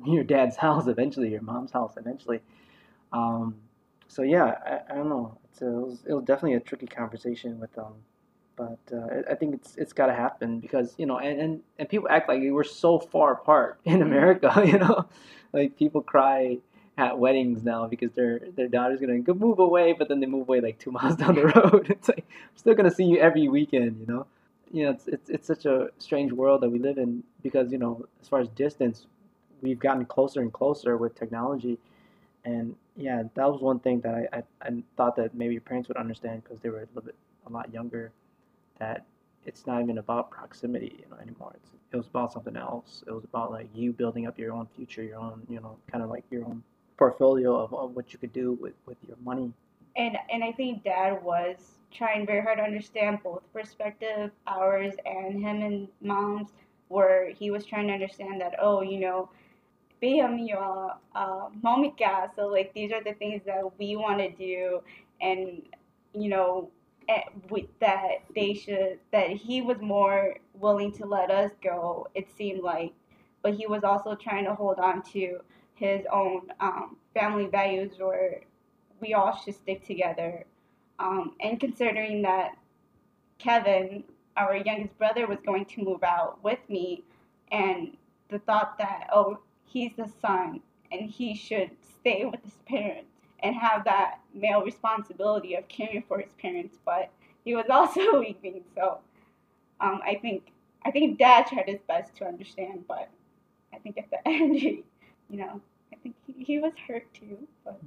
your 0.06 0.16
your 0.16 0.24
dad's 0.24 0.58
house 0.58 0.88
eventually, 0.88 1.30
your 1.32 1.42
mom's 1.42 1.72
house 1.72 1.94
eventually. 1.98 2.42
Um, 3.14 3.56
so 4.08 4.22
yeah, 4.24 4.56
I, 4.66 4.94
I 4.94 4.96
don't 4.96 5.10
know. 5.10 5.38
It's 5.46 5.62
a, 5.62 5.68
it, 5.68 5.72
was, 5.88 6.00
it 6.08 6.14
was 6.14 6.24
definitely 6.26 6.56
a 6.56 6.60
tricky 6.60 6.88
conversation 6.88 7.60
with 7.60 7.74
them, 7.74 7.94
but 8.56 8.80
uh, 8.94 8.98
I- 9.28 9.32
I 9.32 9.36
think 9.36 9.56
it's 9.56 9.76
it's 9.78 9.94
got 9.94 10.08
to 10.08 10.14
happen 10.14 10.60
because 10.60 10.96
you 10.98 11.06
know, 11.06 11.20
and, 11.20 11.40
and 11.40 11.62
and 11.80 11.90
people 11.90 12.08
act 12.10 12.30
like 12.30 12.42
we're 12.44 12.64
so 12.64 13.00
far 13.00 13.34
apart 13.34 13.80
in 13.86 14.02
America. 14.02 14.52
You 14.66 14.80
know, 14.80 15.06
like 15.54 15.78
people 15.78 16.02
cry 16.02 16.58
at 16.98 17.18
weddings 17.18 17.64
now 17.64 17.88
because 17.88 18.12
their 18.14 18.40
their 18.56 18.68
daughter's 18.68 19.00
gonna 19.00 19.20
go 19.20 19.34
move 19.34 19.60
away, 19.60 19.94
but 19.94 20.08
then 20.10 20.20
they 20.20 20.26
move 20.28 20.48
away 20.48 20.62
like 20.62 20.80
two 20.80 20.92
miles 20.98 21.16
down 21.16 21.36
the 21.36 21.48
road. 21.48 21.88
It's 21.90 22.10
like 22.10 22.26
I'm 22.30 22.58
still 22.58 22.76
gonna 22.76 22.92
see 22.92 23.06
you 23.06 23.20
every 23.20 23.48
weekend. 23.48 24.00
You 24.00 24.08
know 24.14 24.26
you 24.74 24.86
know, 24.86 24.92
it's, 24.92 25.08
it's 25.08 25.30
it's 25.30 25.48
such 25.48 25.66
a 25.66 25.90
strange 25.98 26.32
world 26.32 26.62
that 26.62 26.70
we 26.70 26.80
live 26.80 26.98
in 26.98 27.24
because 27.44 27.72
you 27.72 27.78
know, 27.78 28.06
as 28.22 28.30
far 28.30 28.40
as 28.40 28.48
distance, 28.50 29.06
we've 29.62 29.80
gotten 29.80 30.06
closer 30.06 30.42
and 30.42 30.52
closer 30.52 30.98
with 30.98 31.16
technology, 31.16 31.78
and 32.46 32.76
yeah, 32.96 33.24
that 33.36 33.52
was 33.52 33.62
one 33.62 33.80
thing 33.80 34.02
that 34.02 34.14
I 34.16 34.38
I, 34.38 34.44
I 34.62 34.84
thought 34.98 35.16
that 35.18 35.34
maybe 35.36 35.60
parents 35.60 35.88
would 35.88 35.98
understand 35.98 36.44
because 36.44 36.60
they 36.62 36.70
were 36.70 36.80
a 36.80 36.88
little 36.94 37.04
bit 37.04 37.16
a 37.48 37.52
lot 37.52 37.74
younger, 37.74 38.12
that 38.80 39.06
it's 39.46 39.66
not 39.66 39.82
even 39.82 39.98
about 39.98 40.30
proximity, 40.32 40.96
you 41.00 41.06
know, 41.10 41.18
anymore. 41.22 41.54
It's 41.56 41.70
it 41.92 41.98
was 41.98 42.08
about 42.08 42.32
something 42.32 42.56
else. 42.56 43.04
It 43.08 43.12
was 43.12 43.24
about 43.26 43.52
like 43.52 43.68
you 43.74 43.92
building 43.92 44.26
up 44.28 44.40
your 44.40 44.54
own 44.54 44.68
future, 44.76 45.04
your 45.04 45.20
own, 45.20 45.46
you 45.50 45.60
know, 45.60 45.78
kind 45.92 46.04
of 46.04 46.10
like 46.10 46.24
your 46.32 46.46
own 46.46 46.64
portfolio 46.98 47.56
of, 47.58 47.74
of 47.74 47.96
what 47.96 48.14
you 48.14 48.20
could 48.20 48.34
do 48.34 48.54
with 48.62 48.74
with 48.86 48.98
your 49.08 49.18
money. 49.24 49.52
and 49.96 50.18
and 50.32 50.44
I 50.44 50.52
think 50.52 50.84
Dad 50.84 51.22
was 51.24 51.58
trying 51.92 52.26
very 52.26 52.42
hard 52.42 52.58
to 52.58 52.64
understand 52.64 53.20
both 53.24 53.42
perspective, 53.52 54.32
ours 54.48 54.94
and 55.06 55.40
him 55.42 55.62
and 55.62 55.88
Mom's, 56.02 56.50
where 56.88 57.30
he 57.32 57.52
was 57.52 57.66
trying 57.66 57.88
to 57.88 57.94
understand 57.94 58.40
that 58.42 58.56
oh, 58.62 58.82
you 58.82 59.00
know, 59.00 59.30
biham 60.02 60.48
yo, 60.48 60.92
uh, 61.16 61.50
momika. 61.64 62.30
So 62.36 62.48
like 62.48 62.74
these 62.74 62.92
are 62.92 63.04
the 63.04 63.14
things 63.14 63.42
that 63.46 63.64
we 63.78 63.96
want 63.96 64.20
to 64.20 64.32
do, 64.32 64.82
and 65.22 65.62
you 66.14 66.30
know, 66.30 66.70
eh, 67.10 67.22
with 67.50 67.66
that 67.80 68.24
they 68.36 68.54
should 68.54 69.00
that 69.12 69.30
he 69.30 69.62
was 69.62 69.78
more 69.82 70.36
willing 70.56 70.92
to 70.94 71.06
let 71.06 71.32
us 71.32 71.52
go. 71.64 72.08
It 72.16 72.28
seemed 72.36 72.62
like, 72.62 72.94
but 73.42 73.54
he 73.54 73.68
was 73.68 73.84
also 73.84 74.16
trying 74.16 74.46
to 74.46 74.56
hold 74.56 74.80
on 74.80 75.02
to 75.14 75.40
his 75.76 76.06
own 76.12 76.52
um, 76.60 76.98
family 77.14 77.48
values 77.48 77.92
where 77.98 78.42
we 79.00 79.14
all 79.14 79.36
should 79.36 79.56
stick 79.56 79.86
together. 79.86 80.46
Um, 81.00 81.34
and 81.42 81.60
considering 81.60 82.22
that 82.22 82.52
Kevin, 83.40 84.04
our 84.38 84.56
youngest 84.56 84.96
brother, 85.00 85.26
was 85.26 85.40
going 85.44 85.66
to 85.66 85.84
move 85.84 86.04
out 86.04 86.44
with 86.44 86.60
me, 86.70 87.04
and 87.52 87.98
the 88.30 88.38
thought 88.40 88.78
that, 88.78 89.08
oh, 89.12 89.40
he's 89.72 89.92
the 89.98 90.10
son 90.22 90.62
and 90.92 91.10
he 91.10 91.36
should 91.36 91.72
stay 92.00 92.26
with 92.26 92.44
his 92.44 92.58
parents 92.68 93.10
and 93.44 93.56
have 93.56 93.86
that 93.86 94.20
male 94.34 94.62
responsibility 94.64 95.56
of 95.56 95.68
caring 95.68 96.04
for 96.08 96.20
his 96.20 96.32
parents, 96.40 96.78
but 96.86 97.10
he 97.44 97.56
was 97.56 97.66
also 97.70 98.02
leaving. 98.20 98.64
So 98.76 99.00
um, 99.80 100.02
I 100.06 100.16
think 100.22 100.52
I 100.84 100.92
think 100.92 101.20
Dad 101.20 101.48
tried 101.48 101.68
his 101.70 101.82
best 101.88 102.16
to 102.18 102.26
understand, 102.26 102.86
but 102.88 103.10
I 103.74 103.78
think 103.78 103.98
at 103.98 104.10
the 104.10 104.18
end, 104.28 104.56
he, 104.58 104.84
you 105.30 105.38
know, 105.38 105.62
I 105.94 105.96
think 105.98 106.16
he, 106.28 106.44
he 106.44 106.60
was 106.60 106.74
hurt 106.88 107.12
too. 107.14 107.38
But 107.64 107.80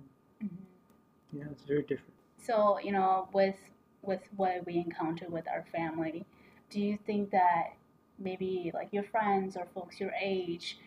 Mm-hmm. 0.44 1.38
Yeah, 1.38 1.44
it's 1.50 1.62
very 1.64 1.82
different. 1.82 2.14
So, 2.38 2.78
you 2.82 2.92
know, 2.92 3.28
with 3.32 3.56
with 4.02 4.20
what 4.36 4.64
we 4.66 4.76
encounter 4.76 5.26
with 5.28 5.48
our 5.48 5.64
family, 5.72 6.26
do 6.70 6.80
you 6.80 6.98
think 7.06 7.30
that 7.30 7.74
maybe 8.18 8.70
like 8.74 8.88
your 8.92 9.04
friends 9.04 9.56
or 9.56 9.66
folks 9.74 9.98
your 10.00 10.12
age, 10.20 10.78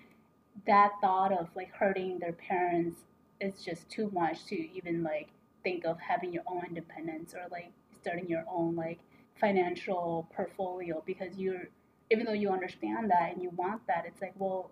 that 0.65 0.91
thought 1.01 1.31
of 1.31 1.49
like 1.55 1.71
hurting 1.73 2.19
their 2.19 2.33
parents 2.33 3.01
is 3.39 3.63
just 3.63 3.89
too 3.89 4.09
much 4.13 4.45
to 4.45 4.55
even 4.55 5.03
like 5.03 5.29
think 5.63 5.85
of 5.85 5.99
having 5.99 6.33
your 6.33 6.43
own 6.47 6.63
independence 6.67 7.33
or 7.33 7.45
like 7.51 7.71
starting 8.01 8.27
your 8.27 8.43
own 8.51 8.75
like 8.75 8.99
financial 9.39 10.27
portfolio 10.35 11.03
because 11.05 11.37
you're 11.37 11.67
even 12.09 12.25
though 12.25 12.33
you 12.33 12.49
understand 12.49 13.11
that 13.11 13.33
and 13.33 13.41
you 13.43 13.49
want 13.51 13.85
that, 13.87 14.05
it's 14.07 14.21
like, 14.21 14.33
well, 14.37 14.71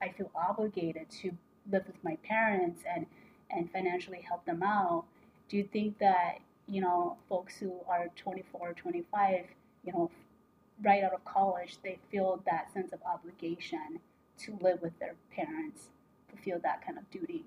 I 0.00 0.10
feel 0.10 0.30
obligated 0.36 1.10
to 1.22 1.32
live 1.70 1.84
with 1.86 2.02
my 2.02 2.16
parents 2.22 2.82
and 2.94 3.06
and 3.50 3.70
financially 3.70 4.20
help 4.20 4.44
them 4.44 4.62
out. 4.62 5.04
Do 5.48 5.56
you 5.56 5.64
think 5.72 5.98
that 5.98 6.38
you 6.66 6.80
know 6.80 7.16
folks 7.28 7.56
who 7.56 7.72
are 7.88 8.08
24 8.16 8.74
25 8.74 9.44
you 9.84 9.92
know 9.92 10.10
right 10.82 11.04
out 11.04 11.12
of 11.12 11.24
college 11.24 11.78
they 11.84 11.96
feel 12.10 12.42
that 12.44 12.72
sense 12.72 12.92
of 12.92 12.98
obligation 13.06 14.00
to 14.38 14.58
live 14.60 14.80
with 14.82 14.98
their 14.98 15.14
parents 15.34 15.88
fulfill 16.28 16.58
that 16.62 16.84
kind 16.84 16.98
of 16.98 17.10
duty 17.10 17.44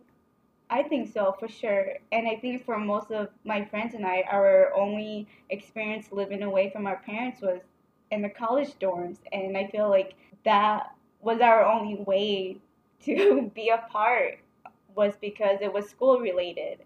I 0.69 0.83
think 0.83 1.11
so 1.11 1.35
for 1.39 1.47
sure. 1.47 1.93
And 2.11 2.27
I 2.27 2.35
think 2.35 2.63
for 2.63 2.77
most 2.77 3.11
of 3.11 3.29
my 3.43 3.65
friends 3.65 3.95
and 3.95 4.05
I, 4.05 4.23
our 4.29 4.71
only 4.75 5.27
experience 5.49 6.11
living 6.11 6.43
away 6.43 6.69
from 6.69 6.85
our 6.85 6.97
parents 6.97 7.41
was 7.41 7.61
in 8.11 8.21
the 8.21 8.29
college 8.29 8.73
dorms. 8.79 9.17
And 9.31 9.57
I 9.57 9.67
feel 9.67 9.89
like 9.89 10.13
that 10.45 10.91
was 11.21 11.41
our 11.41 11.65
only 11.65 11.95
way 11.95 12.57
to 13.05 13.51
be 13.55 13.69
apart 13.69 14.39
was 14.95 15.13
because 15.19 15.59
it 15.61 15.73
was 15.73 15.89
school 15.89 16.19
related. 16.19 16.79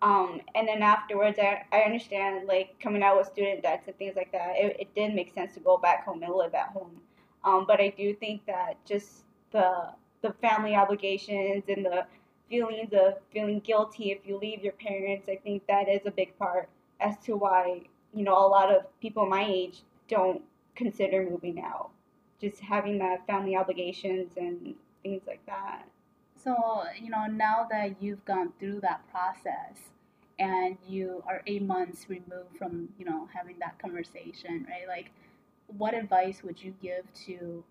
Um, 0.00 0.40
and 0.54 0.66
then 0.66 0.82
afterwards, 0.82 1.38
I, 1.38 1.64
I 1.72 1.80
understand 1.80 2.46
like 2.46 2.78
coming 2.80 3.02
out 3.02 3.18
with 3.18 3.26
student 3.26 3.62
debts 3.62 3.86
and 3.86 3.96
things 3.98 4.16
like 4.16 4.32
that. 4.32 4.54
It, 4.56 4.76
it 4.80 4.94
did 4.94 5.14
make 5.14 5.34
sense 5.34 5.54
to 5.54 5.60
go 5.60 5.76
back 5.76 6.04
home 6.04 6.22
and 6.22 6.34
live 6.34 6.54
at 6.54 6.68
home. 6.68 7.00
Um, 7.44 7.66
but 7.66 7.80
I 7.80 7.90
do 7.96 8.14
think 8.14 8.46
that 8.46 8.84
just 8.84 9.24
the 9.52 9.90
the 10.22 10.32
family 10.40 10.74
obligations 10.74 11.64
and 11.68 11.84
the 11.84 12.06
feelings 12.50 12.92
of 12.92 13.14
feeling 13.32 13.60
guilty 13.60 14.10
if 14.10 14.18
you 14.26 14.36
leave 14.38 14.62
your 14.64 14.72
parents, 14.74 15.28
I 15.28 15.36
think 15.36 15.66
that 15.68 15.88
is 15.88 16.00
a 16.06 16.10
big 16.10 16.36
part 16.38 16.68
as 17.00 17.16
to 17.24 17.36
why 17.36 17.82
you 18.14 18.24
know 18.24 18.36
a 18.36 18.48
lot 18.48 18.74
of 18.74 18.82
people 19.00 19.26
my 19.26 19.44
age 19.44 19.82
don't 20.08 20.42
consider 20.74 21.28
moving 21.28 21.60
out. 21.60 21.90
Just 22.40 22.60
having 22.60 22.98
that 22.98 23.26
family 23.26 23.56
obligations 23.56 24.32
and 24.36 24.74
things 25.02 25.22
like 25.26 25.44
that. 25.46 25.84
so 26.36 26.54
you 27.00 27.10
know 27.10 27.26
now 27.26 27.66
that 27.70 28.02
you've 28.02 28.24
gone 28.24 28.52
through 28.58 28.80
that 28.80 29.00
process 29.10 29.76
and 30.38 30.76
you 30.86 31.22
are 31.26 31.42
eight 31.46 31.62
months 31.62 32.06
removed 32.08 32.56
from 32.58 32.88
you 32.98 33.04
know 33.04 33.28
having 33.32 33.56
that 33.58 33.78
conversation 33.80 34.66
right 34.68 34.86
like 34.88 35.10
what 35.76 35.94
advice 35.94 36.42
would 36.44 36.62
you 36.62 36.72
give 36.82 37.04
to 37.14 37.62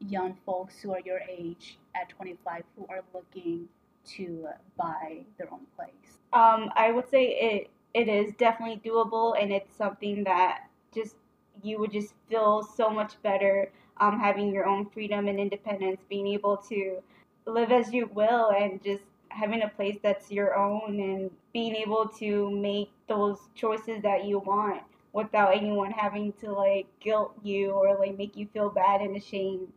young 0.00 0.34
folks 0.46 0.80
who 0.80 0.92
are 0.92 1.00
your 1.04 1.20
age 1.28 1.78
at 1.94 2.08
25 2.10 2.62
who 2.76 2.86
are 2.88 3.02
looking 3.14 3.68
to 4.04 4.46
buy 4.76 5.24
their 5.38 5.52
own 5.52 5.66
place 5.76 6.18
Um, 6.32 6.70
I 6.76 6.92
would 6.92 7.08
say 7.08 7.24
it 7.26 7.70
it 7.94 8.08
is 8.08 8.34
definitely 8.34 8.80
doable, 8.84 9.40
and 9.40 9.52
it's 9.52 9.74
something 9.76 10.24
that 10.24 10.68
just 10.94 11.16
you 11.62 11.78
would 11.80 11.92
just 11.92 12.14
feel 12.28 12.62
so 12.62 12.90
much 12.90 13.20
better 13.22 13.70
um, 13.98 14.18
having 14.20 14.52
your 14.52 14.66
own 14.66 14.86
freedom 14.86 15.28
and 15.28 15.38
independence, 15.40 16.00
being 16.08 16.26
able 16.26 16.56
to 16.68 17.02
live 17.46 17.70
as 17.72 17.92
you 17.92 18.06
will, 18.14 18.50
and 18.50 18.82
just 18.82 19.02
having 19.30 19.62
a 19.62 19.68
place 19.68 19.98
that's 20.02 20.30
your 20.30 20.56
own, 20.56 21.00
and 21.00 21.30
being 21.52 21.74
able 21.74 22.08
to 22.18 22.50
make 22.50 22.90
those 23.08 23.38
choices 23.54 24.02
that 24.02 24.24
you 24.24 24.38
want 24.40 24.82
without 25.12 25.54
anyone 25.56 25.90
having 25.92 26.32
to 26.34 26.52
like 26.52 26.86
guilt 27.00 27.34
you 27.42 27.70
or 27.72 27.96
like 27.98 28.16
make 28.18 28.36
you 28.36 28.46
feel 28.52 28.68
bad 28.70 29.00
and 29.00 29.16
ashamed. 29.16 29.68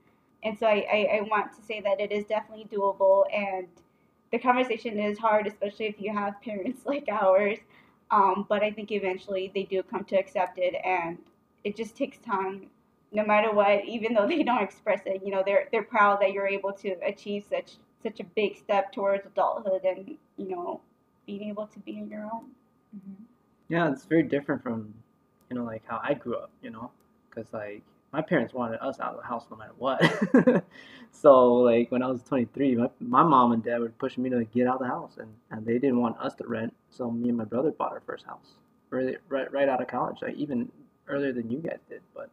And 0.44 0.58
so 0.58 0.68
I, 0.68 0.86
I, 0.92 1.18
I 1.18 1.22
want 1.22 1.54
to 1.56 1.62
say 1.62 1.82
that 1.82 2.00
it 2.00 2.12
is 2.12 2.26
definitely 2.26 2.66
doable 2.72 3.24
and 3.34 3.68
the 4.32 4.40
conversation 4.40 5.00
is 5.00 5.18
hard, 5.18 5.48
especially 5.48 5.88
if 5.88 6.00
you 6.00 6.14
have 6.14 6.42
parents 6.44 6.86
like 6.86 7.08
ours. 7.10 7.58
Um, 8.12 8.46
but 8.50 8.64
I 8.64 8.72
think 8.72 8.92
eventually 8.92 9.52
they 9.54 9.64
do 9.64 9.84
come 9.84 10.04
to 10.06 10.16
accept 10.16 10.58
it, 10.58 10.74
and 10.84 11.18
it 11.64 11.76
just 11.76 11.96
takes 11.96 12.18
time. 12.20 12.68
No 13.12 13.24
matter 13.24 13.52
what, 13.52 13.86
even 13.86 14.14
though 14.14 14.28
they 14.28 14.42
don't 14.44 14.64
express 14.64 15.02
it, 15.06 15.22
you 15.24 15.32
know, 15.32 15.44
they're 15.46 15.68
they're 15.72 15.84
proud 15.84 16.20
that 16.22 16.32
you're 16.32 16.48
able 16.48 16.74
to 16.74 16.96
achieve 17.06 17.46
such 17.50 17.74
such 18.02 18.20
a 18.20 18.24
big 18.24 18.58
step 18.58 18.92
towards 18.92 19.26
adulthood, 19.28 19.84
and 19.84 20.18
you 20.38 20.50
know, 20.50 20.82
being 21.28 21.44
able 21.44 21.68
to 21.68 21.80
be 21.80 22.00
on 22.02 22.10
your 22.10 22.24
own. 22.24 22.46
mm-hmm. 22.96 23.24
Yeah, 23.68 23.92
it's 23.92 24.06
very 24.06 24.24
different 24.24 24.64
from, 24.64 24.92
you 25.52 25.56
know, 25.56 25.64
like 25.64 25.84
how 25.86 26.02
I 26.04 26.16
grew 26.16 26.36
up, 26.36 26.50
you 26.64 26.72
know, 26.72 26.90
because 27.30 27.54
like 27.54 27.84
my 28.12 28.22
parents 28.22 28.54
wanted 28.54 28.80
us 28.80 29.00
out 29.00 29.14
of 29.14 29.22
the 29.22 29.28
house 29.28 29.46
no 29.52 29.58
matter 29.58 29.74
what. 29.78 30.64
so 31.12 31.54
like 31.56 31.92
when 31.92 32.02
I 32.02 32.08
was 32.08 32.24
23, 32.24 32.76
my, 32.76 32.90
my 33.00 33.24
mom 33.24 33.52
and 33.52 33.64
dad 33.64 33.80
were 33.80 33.90
pushing 33.90 34.24
me 34.24 34.30
to 34.32 34.44
get 34.46 34.68
out 34.68 34.76
of 34.76 34.82
the 34.82 34.88
house, 34.88 35.18
and, 35.18 35.34
and 35.52 35.66
they 35.66 35.78
didn't 35.80 36.00
want 36.00 36.18
us 36.20 36.34
to 36.36 36.48
rent. 36.48 36.74
So 36.90 37.12
me 37.12 37.30
and 37.30 37.38
my 37.38 37.46
brother 37.46 37.72
bought 37.72 37.92
our 37.92 38.02
first 38.02 38.26
house 38.26 38.56
right 38.90 39.18
right, 39.30 39.52
right 39.52 39.70
out 39.70 39.82
of 39.82 39.88
college, 39.88 40.18
like 40.22 40.36
even 40.36 40.72
earlier 41.08 41.34
than 41.34 41.50
you 41.50 41.60
guys 41.60 41.80
did. 41.90 42.02
But 42.14 42.30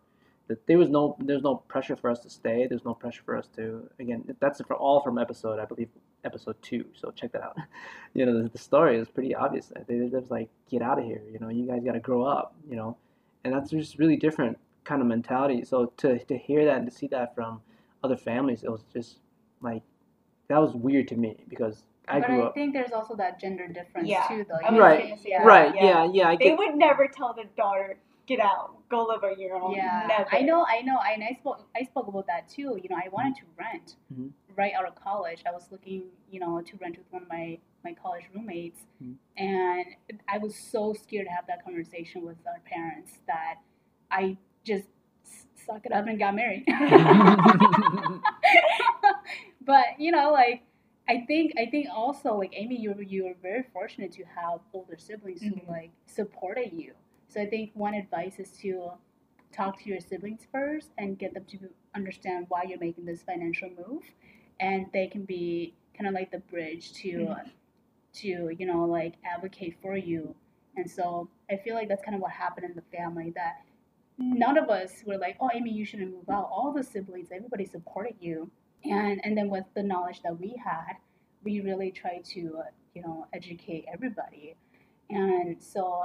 the, 0.49 0.59
there 0.67 0.79
was 0.79 0.89
no 0.89 1.17
there's 1.19 1.43
no 1.43 1.57
pressure 1.57 1.97
for 1.97 2.11
us 2.11 2.21
to 2.21 2.31
stay. 2.31 2.67
There's 2.67 2.85
no 2.85 2.95
pressure 2.95 3.23
for 3.25 3.37
us 3.37 3.49
to 3.57 3.89
again. 3.99 4.25
That's 4.41 4.61
for 4.61 4.75
all 4.75 5.01
from 5.03 5.19
episode 5.19 5.59
I 5.59 5.65
believe 5.65 5.89
episode 6.25 6.57
two. 6.63 6.85
So 6.95 7.11
check 7.11 7.33
that 7.33 7.43
out. 7.43 7.57
you 8.15 8.27
know 8.27 8.43
the, 8.43 8.49
the 8.49 8.59
story 8.59 8.99
is 8.99 9.09
pretty 9.09 9.35
obvious. 9.35 9.73
They, 9.87 9.99
they 9.99 10.17
was 10.17 10.31
like 10.31 10.49
get 10.71 10.83
out 10.83 10.99
of 10.99 11.05
here. 11.05 11.23
You 11.31 11.39
know 11.39 11.49
you 11.49 11.67
guys 11.67 11.83
got 11.85 11.93
to 11.93 12.01
grow 12.01 12.25
up. 12.25 12.55
You 12.69 12.77
know, 12.77 12.97
and 13.45 13.55
that's 13.55 13.71
just 13.71 13.99
really 13.99 14.17
different 14.17 14.59
kind 14.87 15.03
of 15.03 15.09
mentality. 15.09 15.65
So 15.65 15.93
to 15.99 16.19
to 16.27 16.39
hear 16.39 16.65
that 16.67 16.79
and 16.79 16.87
to 16.91 16.97
see 16.97 17.09
that 17.09 17.35
from 17.35 17.61
other 18.05 18.17
families, 18.17 18.65
it 18.65 18.71
was 18.71 18.85
just 18.93 19.19
like 19.63 19.83
that 20.49 20.59
was 20.61 20.75
weird 20.75 21.09
to 21.09 21.17
me 21.17 21.37
because 21.49 21.85
I 22.09 22.21
but 22.21 22.29
grew 22.29 22.43
I 22.43 22.47
up. 22.47 22.55
think 22.55 22.73
there's 22.73 22.93
also 22.93 23.17
that 23.17 23.41
gender 23.41 23.67
difference 23.69 24.09
Yeah, 24.09 24.27
too, 24.29 24.47
though. 24.49 24.61
You 24.71 24.81
Right, 24.81 25.09
gonna 25.11 25.21
yeah. 25.27 25.45
Right? 25.45 25.75
yeah. 25.75 25.85
Yeah, 25.85 26.11
yeah. 26.13 26.29
I 26.31 26.37
They 26.37 26.45
get. 26.51 26.59
would 26.59 26.77
never 26.77 27.09
tell 27.09 27.35
the 27.35 27.45
daughter, 27.57 27.99
"Get 28.27 28.41
out, 28.41 28.77
go 28.89 29.05
live 29.05 29.25
on 29.25 29.41
your 29.41 29.57
own." 29.57 29.73
Yeah, 29.75 30.05
never. 30.09 30.29
I 30.35 30.43
know, 30.43 30.65
I 30.69 30.83
know, 30.83 30.99
I, 30.99 31.13
and 31.13 31.25
I 31.25 31.33
spoke, 31.41 31.69
I 31.77 31.85
spoke 31.85 32.09
about 32.09 32.27
that 32.29 32.49
too. 32.49 32.79
You 32.83 32.89
know, 32.91 32.97
I 32.97 33.09
wanted 33.11 33.37
to 33.37 33.43
rent 33.59 33.97
Mhm. 34.15 34.31
right 34.57 34.73
out 34.75 34.87
of 34.87 34.95
college. 34.97 35.43
I 35.47 35.53
was 35.53 35.71
looking, 35.73 36.05
you 36.31 36.41
know, 36.41 36.63
to 36.63 36.77
rent 36.79 36.97
with 36.99 37.13
one 37.13 37.23
of 37.23 37.29
my 37.29 37.59
my 37.85 37.93
college 37.95 38.25
roommates, 38.35 38.87
Mhm. 39.03 39.17
and 39.37 39.87
I 40.29 40.39
was 40.39 40.57
so 40.57 40.93
scared 40.93 41.27
to 41.27 41.33
have 41.33 41.47
that 41.49 41.65
conversation 41.65 42.25
with 42.25 42.39
our 42.47 42.61
parents 42.65 43.21
that 43.27 43.57
I 44.11 44.37
just 44.67 44.87
suck 45.67 45.87
it 45.87 45.93
up 45.93 46.09
and 46.09 46.19
got 46.19 46.35
married. 46.37 46.65
but 49.67 49.87
you 49.99 50.13
know, 50.13 50.33
like 50.33 50.63
I 51.09 51.25
think 51.27 51.55
I 51.59 51.67
think 51.67 51.89
also 51.95 52.35
like 52.37 52.53
Amy, 52.55 52.79
you 52.81 52.95
you 53.01 53.27
were 53.27 53.37
very 53.43 53.65
fortunate 53.73 54.13
to 54.15 54.25
have 54.25 54.61
older 54.75 54.97
siblings 54.99 55.43
Mhm. 55.43 55.67
who 55.67 55.73
like 55.73 55.93
supported 56.07 56.73
you. 56.73 56.95
So 57.29 57.43
I 57.43 57.47
think 57.47 57.73
one 57.75 57.95
advice 57.95 58.41
is 58.41 58.51
to 58.63 58.93
talk 59.53 59.81
to 59.83 59.91
your 59.91 60.01
siblings 60.01 60.47
first 60.53 60.91
and 60.99 61.19
get 61.19 61.35
them 61.35 61.47
to 61.47 61.59
understand 61.95 62.47
why 62.51 62.65
you're 62.65 62.81
making 62.81 63.07
this 63.07 63.23
financial 63.23 63.71
move, 63.71 64.03
and 64.61 64.87
they 64.93 65.09
can 65.09 65.25
be 65.25 65.75
kind 65.97 66.09
of 66.09 66.15
like 66.15 66.33
the 66.33 66.41
bridge 66.41 66.93
to 66.95 67.11
Mhm. 67.11 67.51
to 68.15 68.51
you 68.59 68.67
know 68.67 68.85
like 68.87 69.15
advocate 69.25 69.77
for 69.83 69.97
you 69.97 70.35
And 70.77 70.91
so 70.91 71.29
I 71.51 71.57
feel 71.59 71.75
like 71.75 71.89
that's 71.89 72.05
kind 72.05 72.15
of 72.17 72.23
what 72.23 72.33
happened 72.33 72.67
in 72.67 72.75
the 72.77 72.83
family 72.97 73.33
that 73.37 73.66
none 74.19 74.57
of 74.59 74.71
us 74.71 75.03
were 75.05 75.19
like, 75.19 75.37
oh, 75.41 75.51
Amy, 75.55 75.73
you 75.73 75.85
shouldn't 75.85 76.13
move 76.13 76.29
out. 76.29 76.49
All 76.51 76.73
the 76.73 76.83
siblings, 76.83 77.29
everybody 77.33 77.65
supported 77.67 78.15
you. 78.21 78.51
And, 78.85 79.21
and 79.25 79.37
then 79.37 79.51
with 79.51 79.65
the 79.75 79.83
knowledge 79.83 80.23
that 80.23 80.39
we 80.39 80.61
had, 80.65 80.95
we 81.43 81.61
really 81.61 81.91
tried 81.91 82.25
to, 82.27 82.59
uh, 82.59 82.71
you 82.95 83.03
know, 83.03 83.27
educate 83.33 83.85
everybody. 83.93 84.57
And 85.11 85.57
so 85.63 86.05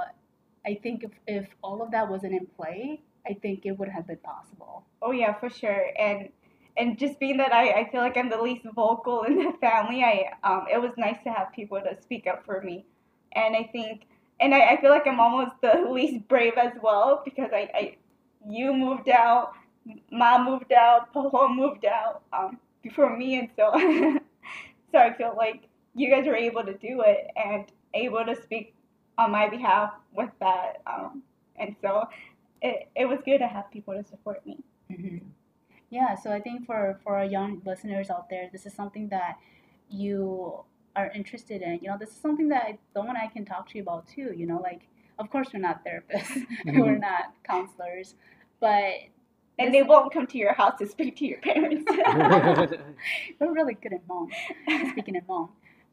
I 0.64 0.78
think 0.82 1.04
if, 1.04 1.10
if 1.26 1.48
all 1.62 1.82
of 1.82 1.90
that 1.92 2.08
wasn't 2.08 2.34
in 2.34 2.46
play, 2.46 3.02
I 3.26 3.34
think 3.34 3.66
it 3.66 3.72
would 3.72 3.88
have 3.88 4.06
been 4.06 4.18
possible. 4.18 4.84
Oh 5.00 5.12
yeah, 5.12 5.34
for 5.38 5.50
sure. 5.50 5.86
And 5.98 6.28
and 6.76 6.98
just 6.98 7.20
being 7.20 7.36
that 7.36 7.52
I, 7.52 7.82
I 7.82 7.90
feel 7.90 8.00
like 8.00 8.16
I'm 8.16 8.30
the 8.30 8.40
least 8.40 8.64
vocal 8.74 9.22
in 9.24 9.36
the 9.36 9.52
family, 9.60 10.02
I 10.02 10.32
um 10.44 10.66
it 10.72 10.80
was 10.80 10.92
nice 10.96 11.18
to 11.24 11.32
have 11.32 11.52
people 11.52 11.80
to 11.80 12.00
speak 12.02 12.26
up 12.26 12.44
for 12.44 12.60
me. 12.62 12.84
And 13.32 13.56
I 13.56 13.64
think 13.72 14.06
and 14.40 14.54
I, 14.54 14.72
I 14.72 14.80
feel 14.80 14.90
like 14.90 15.06
I'm 15.06 15.20
almost 15.20 15.52
the 15.62 15.86
least 15.90 16.26
brave 16.28 16.54
as 16.56 16.72
well 16.82 17.22
because 17.24 17.50
I, 17.52 17.68
I 17.74 17.96
you 18.48 18.72
moved 18.72 19.08
out, 19.08 19.52
mom 20.10 20.44
moved 20.44 20.72
out, 20.72 21.12
Polo 21.12 21.48
moved 21.48 21.84
out 21.84 22.22
um, 22.32 22.58
before 22.82 23.16
me, 23.16 23.38
and 23.38 23.48
so 23.56 23.72
so 24.92 24.98
I 24.98 25.12
feel 25.14 25.34
like 25.36 25.68
you 25.94 26.10
guys 26.10 26.26
were 26.26 26.36
able 26.36 26.64
to 26.64 26.74
do 26.74 27.02
it 27.06 27.28
and 27.36 27.66
able 27.94 28.24
to 28.24 28.40
speak 28.42 28.74
on 29.18 29.30
my 29.30 29.48
behalf 29.48 29.92
with 30.14 30.30
that, 30.40 30.82
um, 30.86 31.22
and 31.56 31.76
so 31.80 32.04
it 32.60 32.88
it 32.96 33.06
was 33.06 33.18
good 33.24 33.38
to 33.38 33.46
have 33.46 33.70
people 33.70 33.94
to 33.94 34.04
support 34.04 34.44
me. 34.46 34.58
Mm-hmm. 34.90 35.18
Yeah, 35.90 36.14
so 36.14 36.32
I 36.32 36.40
think 36.40 36.66
for 36.66 36.98
for 37.04 37.16
our 37.16 37.24
young 37.24 37.60
listeners 37.66 38.10
out 38.10 38.30
there, 38.30 38.48
this 38.50 38.66
is 38.66 38.72
something 38.72 39.08
that 39.08 39.36
you 39.90 40.64
are 40.96 41.10
interested 41.14 41.62
in. 41.62 41.80
You 41.82 41.90
know, 41.90 41.96
this 41.98 42.10
is 42.10 42.16
something 42.16 42.48
that 42.48 42.78
someone 42.94 43.16
I 43.16 43.26
can 43.26 43.44
talk 43.44 43.68
to 43.70 43.76
you 43.76 43.82
about 43.82 44.06
too. 44.06 44.32
You 44.34 44.46
know, 44.46 44.58
like 44.58 44.88
of 45.22 45.30
course 45.30 45.48
we're 45.52 45.60
not 45.60 45.84
therapists, 45.84 46.44
we're 46.66 46.98
not 46.98 47.32
counselors, 47.44 48.14
but 48.60 48.94
and 49.58 49.72
they 49.72 49.82
won't 49.82 50.12
come 50.12 50.26
to 50.26 50.38
your 50.38 50.54
house 50.54 50.78
to 50.78 50.86
speak 50.86 51.16
to 51.16 51.26
your 51.26 51.38
parents. 51.38 51.84
we're 53.40 53.52
really 53.52 53.74
good 53.74 53.92
at 53.92 54.06
mom, 54.08 54.28
speaking 54.90 55.16
at 55.16 55.26
mom. 55.28 55.50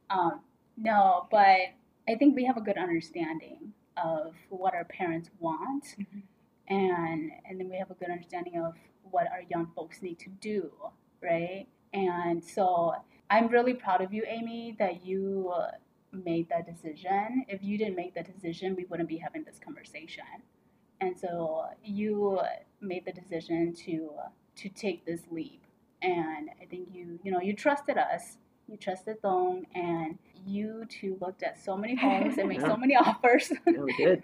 Um, 0.10 0.40
no, 0.78 1.28
but 1.30 1.60
I 2.08 2.16
think 2.18 2.36
we 2.36 2.46
have 2.46 2.58
a 2.58 2.62
good 2.62 2.78
understanding 2.78 3.74
of 4.02 4.34
what 4.50 4.74
our 4.74 4.86
parents 4.86 5.30
want, 5.40 5.84
mm-hmm. 5.84 6.20
and 6.74 7.32
and 7.48 7.60
then 7.60 7.70
we 7.70 7.78
have 7.78 7.92
a 7.92 7.96
good 7.96 8.10
understanding 8.10 8.60
of 8.60 8.76
what 9.12 9.28
our 9.32 9.44
young 9.50 9.68
folks 9.76 10.02
need 10.02 10.20
to 10.20 10.30
do, 10.42 10.72
right? 11.22 11.68
And 11.94 12.44
so 12.44 12.96
I'm 13.30 13.48
really 13.48 13.74
proud 13.74 14.02
of 14.02 14.14
you, 14.14 14.24
Amy, 14.28 14.76
that 14.80 15.06
you 15.06 15.54
made 16.12 16.50
that 16.50 16.66
decision. 16.66 17.46
If 17.48 17.63
you 17.63 17.78
didn't 17.78 17.96
make 17.96 18.16
that 18.16 18.32
decision, 18.32 18.75
we 18.75 18.86
wouldn't 18.86 19.10
be 19.10 19.18
having 19.18 19.44
this 19.44 19.60
conversation. 19.63 20.24
And 21.01 21.18
so 21.18 21.66
you 21.84 22.39
made 22.82 23.06
the 23.06 23.12
decision 23.12 23.74
to 23.86 24.12
to 24.58 24.70
take 24.70 25.06
this 25.06 25.22
leap. 25.32 25.62
And 26.01 26.50
I 26.62 26.66
think 26.66 26.89
you 26.92 27.20
you 27.24 27.32
know 27.32 27.39
you 27.39 27.54
trusted 27.54 27.98
us. 27.98 28.38
You 28.68 28.78
trusted 28.78 29.20
Thong, 29.22 29.66
and 29.74 30.20
you 30.46 30.86
two 30.89 31.18
looked 31.22 31.42
at 31.42 31.58
so 31.58 31.75
many 31.75 31.96
homes 31.96 32.38
and 32.38 32.48
made 32.48 32.60
yeah. 32.62 32.68
so 32.68 32.78
many 32.78 32.96
offers. 32.96 33.51
yeah, 33.66 33.80
we 33.80 33.94
did. 33.94 34.24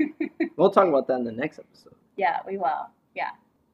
We'll 0.55 0.69
talk 0.69 0.87
about 0.87 1.07
that 1.07 1.15
in 1.15 1.23
the 1.23 1.31
next 1.31 1.59
episode. 1.59 1.95
Yeah, 2.15 2.39
we 2.45 2.57
will. 2.57 2.89
Yeah, 3.15 3.31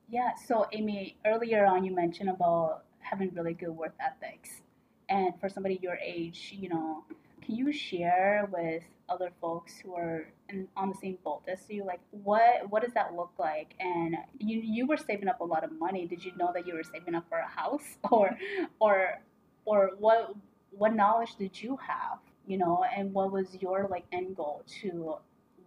yeah. 0.09 0.31
So 0.47 0.67
Amy, 0.71 1.17
earlier 1.25 1.65
on, 1.65 1.83
you 1.83 1.93
mentioned 1.93 2.29
about 2.29 2.83
having 2.99 3.33
really 3.33 3.53
good 3.53 3.71
work 3.71 3.95
ethics, 3.99 4.61
and 5.09 5.33
for 5.41 5.49
somebody 5.49 5.79
your 5.81 5.95
age, 5.95 6.53
you 6.57 6.69
know, 6.69 7.03
can 7.41 7.55
you 7.55 7.71
share 7.71 8.47
with 8.51 8.83
other 9.09 9.31
folks 9.41 9.77
who 9.77 9.93
are 9.95 10.25
in, 10.49 10.67
on 10.77 10.89
the 10.89 10.95
same 10.95 11.17
boat 11.23 11.41
as 11.47 11.59
you 11.69 11.85
like 11.85 11.99
what 12.11 12.69
what 12.69 12.81
does 12.81 12.93
that 12.93 13.13
look 13.13 13.31
like 13.37 13.73
and 13.79 14.15
you 14.39 14.59
you 14.59 14.85
were 14.87 14.97
saving 14.97 15.27
up 15.27 15.41
a 15.41 15.43
lot 15.43 15.63
of 15.63 15.71
money 15.77 16.07
did 16.07 16.23
you 16.23 16.31
know 16.37 16.51
that 16.53 16.65
you 16.65 16.73
were 16.73 16.83
saving 16.83 17.13
up 17.13 17.25
for 17.27 17.39
a 17.39 17.47
house 17.47 17.97
or 18.11 18.37
or 18.79 19.19
or 19.65 19.91
what 19.99 20.33
what 20.71 20.93
knowledge 20.95 21.35
did 21.37 21.61
you 21.61 21.77
have 21.77 22.19
you 22.47 22.57
know 22.57 22.85
and 22.95 23.13
what 23.13 23.31
was 23.31 23.57
your 23.59 23.87
like 23.89 24.05
end 24.13 24.35
goal 24.35 24.63
to 24.81 25.15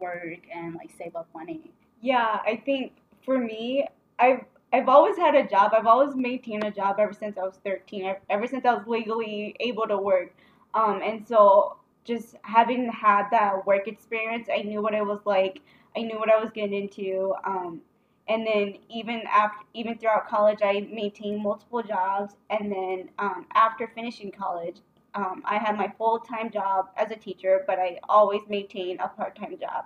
work 0.00 0.40
and 0.54 0.74
like 0.74 0.90
save 0.96 1.14
up 1.14 1.28
money 1.34 1.70
yeah 2.00 2.40
i 2.46 2.56
think 2.64 2.92
for 3.24 3.38
me 3.38 3.86
i've 4.18 4.44
I've 4.74 4.88
always 4.88 5.16
had 5.16 5.36
a 5.36 5.46
job. 5.46 5.72
I've 5.72 5.86
always 5.86 6.16
maintained 6.16 6.64
a 6.64 6.70
job 6.72 6.96
ever 6.98 7.12
since 7.12 7.38
I 7.38 7.42
was 7.42 7.60
13. 7.64 8.16
Ever 8.28 8.48
since 8.48 8.64
I 8.64 8.74
was 8.74 8.84
legally 8.88 9.54
able 9.60 9.86
to 9.86 9.96
work. 9.96 10.34
Um, 10.74 11.02
and 11.02 11.26
so 11.26 11.76
just 12.04 12.36
having 12.42 12.90
had 12.90 13.30
that 13.30 13.66
work 13.66 13.88
experience, 13.88 14.48
I 14.52 14.62
knew 14.62 14.82
what 14.82 14.94
it 14.94 15.04
was 15.04 15.20
like. 15.24 15.60
I 15.96 16.02
knew 16.02 16.18
what 16.18 16.30
I 16.30 16.38
was 16.42 16.50
getting 16.52 16.74
into. 16.74 17.34
Um, 17.44 17.80
and 18.28 18.46
then 18.46 18.76
even 18.88 19.22
after, 19.30 19.64
even 19.74 19.98
throughout 19.98 20.28
college, 20.28 20.60
I 20.62 20.88
maintained 20.90 21.42
multiple 21.42 21.82
jobs. 21.82 22.34
And 22.50 22.72
then 22.72 23.10
um, 23.18 23.46
after 23.54 23.90
finishing 23.94 24.32
college, 24.32 24.76
um, 25.14 25.42
I 25.44 25.58
had 25.58 25.76
my 25.76 25.92
full 25.98 26.18
time 26.18 26.50
job 26.50 26.88
as 26.96 27.10
a 27.10 27.16
teacher, 27.16 27.64
but 27.66 27.78
I 27.78 27.98
always 28.08 28.42
maintained 28.48 29.00
a 29.00 29.08
part 29.08 29.36
time 29.36 29.56
job. 29.60 29.84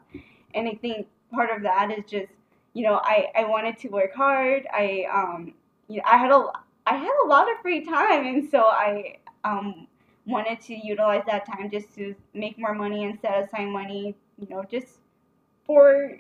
And 0.54 0.68
I 0.68 0.74
think 0.74 1.06
part 1.32 1.50
of 1.50 1.62
that 1.62 1.90
is 1.90 2.04
just, 2.08 2.32
you 2.72 2.84
know, 2.84 3.00
I, 3.02 3.28
I 3.36 3.44
wanted 3.44 3.78
to 3.80 3.88
work 3.88 4.14
hard. 4.14 4.66
I 4.72 5.06
um, 5.12 5.54
you 5.88 5.96
know, 5.96 6.04
I 6.06 6.16
had 6.16 6.30
a 6.30 6.46
I 6.86 6.94
had 6.96 7.12
a 7.24 7.28
lot 7.28 7.50
of 7.50 7.58
free 7.60 7.84
time, 7.84 8.26
and 8.26 8.48
so 8.48 8.60
I 8.62 9.18
um 9.44 9.87
wanted 10.28 10.60
to 10.60 10.74
utilize 10.74 11.24
that 11.26 11.46
time 11.46 11.70
just 11.70 11.94
to 11.94 12.14
make 12.34 12.58
more 12.58 12.74
money 12.74 13.04
and 13.04 13.18
set 13.20 13.44
aside 13.44 13.68
money, 13.68 14.14
you 14.38 14.46
know, 14.48 14.64
just 14.70 14.98
for. 15.64 16.18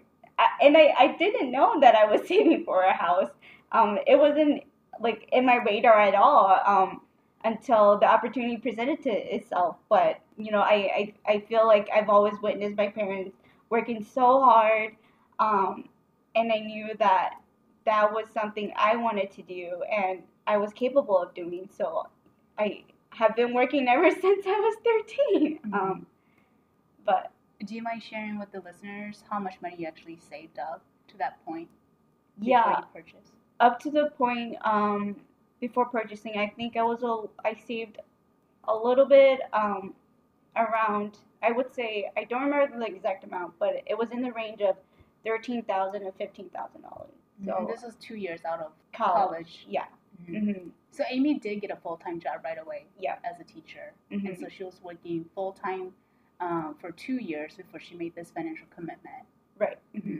And 0.60 0.76
I, 0.76 0.94
I 0.98 1.16
didn't 1.18 1.50
know 1.50 1.80
that 1.80 1.94
I 1.94 2.04
was 2.04 2.20
saving 2.28 2.64
for 2.64 2.82
a 2.82 2.92
house. 2.92 3.30
Um, 3.72 3.98
it 4.06 4.18
wasn't 4.18 4.62
like 5.00 5.28
in 5.32 5.44
my 5.44 5.56
radar 5.56 6.00
at 6.00 6.14
all 6.14 6.58
um, 6.66 7.02
until 7.44 7.98
the 7.98 8.06
opportunity 8.06 8.56
presented 8.56 9.02
to 9.02 9.10
itself. 9.10 9.76
But 9.88 10.20
you 10.36 10.50
know, 10.50 10.60
I, 10.60 11.12
I, 11.26 11.32
I 11.32 11.40
feel 11.48 11.66
like 11.66 11.88
I've 11.94 12.08
always 12.08 12.34
witnessed 12.42 12.76
my 12.76 12.88
parents 12.88 13.36
working 13.70 14.02
so 14.02 14.40
hard, 14.40 14.96
um, 15.38 15.88
and 16.34 16.50
I 16.52 16.60
knew 16.60 16.90
that 16.98 17.34
that 17.84 18.12
was 18.12 18.26
something 18.32 18.72
I 18.76 18.96
wanted 18.96 19.32
to 19.32 19.42
do 19.42 19.82
and 19.90 20.22
I 20.46 20.58
was 20.58 20.72
capable 20.72 21.18
of 21.18 21.34
doing. 21.34 21.68
So 21.76 22.06
I 22.58 22.84
have 23.10 23.34
been 23.36 23.54
working 23.54 23.88
ever 23.88 24.10
since 24.20 24.46
I 24.46 24.50
was 24.50 24.76
13. 24.84 25.58
Mm-hmm. 25.58 25.74
Um, 25.74 26.06
but 27.04 27.32
do 27.64 27.74
you 27.74 27.82
mind 27.82 28.02
sharing 28.02 28.38
with 28.38 28.52
the 28.52 28.60
listeners 28.60 29.24
how 29.30 29.38
much 29.38 29.54
money 29.60 29.76
you 29.78 29.86
actually 29.86 30.18
saved 30.30 30.58
up 30.58 30.82
to 31.08 31.18
that 31.18 31.44
point? 31.44 31.68
Yeah, 32.40 32.82
up 33.60 33.80
to 33.80 33.90
the 33.90 34.10
point 34.16 34.56
um, 34.64 35.16
before 35.60 35.86
purchasing, 35.86 36.38
I 36.38 36.52
think 36.56 36.76
I 36.76 36.82
was 36.82 37.02
a, 37.02 37.24
I 37.44 37.56
saved 37.66 37.98
a 38.68 38.76
little 38.76 39.06
bit 39.06 39.40
um, 39.52 39.94
around. 40.54 41.18
I 41.42 41.50
would 41.50 41.74
say 41.74 42.10
I 42.16 42.24
don't 42.24 42.42
remember 42.42 42.78
the 42.78 42.86
exact 42.86 43.24
amount, 43.24 43.54
but 43.58 43.82
it 43.86 43.98
was 43.98 44.10
in 44.12 44.22
the 44.22 44.32
range 44.32 44.60
of 44.60 44.76
thirteen 45.24 45.62
thousand 45.62 46.02
to 46.02 46.12
fifteen 46.12 46.48
thousand 46.50 46.82
dollars. 46.82 47.10
So 47.44 47.56
and 47.58 47.68
this 47.68 47.82
was 47.82 47.94
two 47.96 48.16
years 48.16 48.40
out 48.44 48.60
of 48.60 48.72
college. 48.92 49.30
college. 49.30 49.66
Yeah. 49.68 49.84
Mm-hmm. 50.22 50.50
mm-hmm. 50.50 50.68
So 50.90 51.04
Amy 51.10 51.38
did 51.38 51.60
get 51.60 51.70
a 51.70 51.76
full 51.76 51.96
time 51.96 52.20
job 52.20 52.40
right 52.44 52.58
away. 52.58 52.86
Yeah. 52.98 53.16
As 53.24 53.40
a 53.40 53.44
teacher, 53.44 53.92
mm-hmm. 54.12 54.26
and 54.26 54.38
so 54.38 54.46
she 54.48 54.64
was 54.64 54.80
working 54.82 55.24
full 55.34 55.52
time 55.52 55.92
um, 56.40 56.76
for 56.80 56.90
two 56.92 57.16
years 57.16 57.54
before 57.56 57.80
she 57.80 57.94
made 57.94 58.14
this 58.14 58.30
financial 58.30 58.66
commitment. 58.74 59.24
Right. 59.58 59.78
Mm-hmm. 59.96 60.18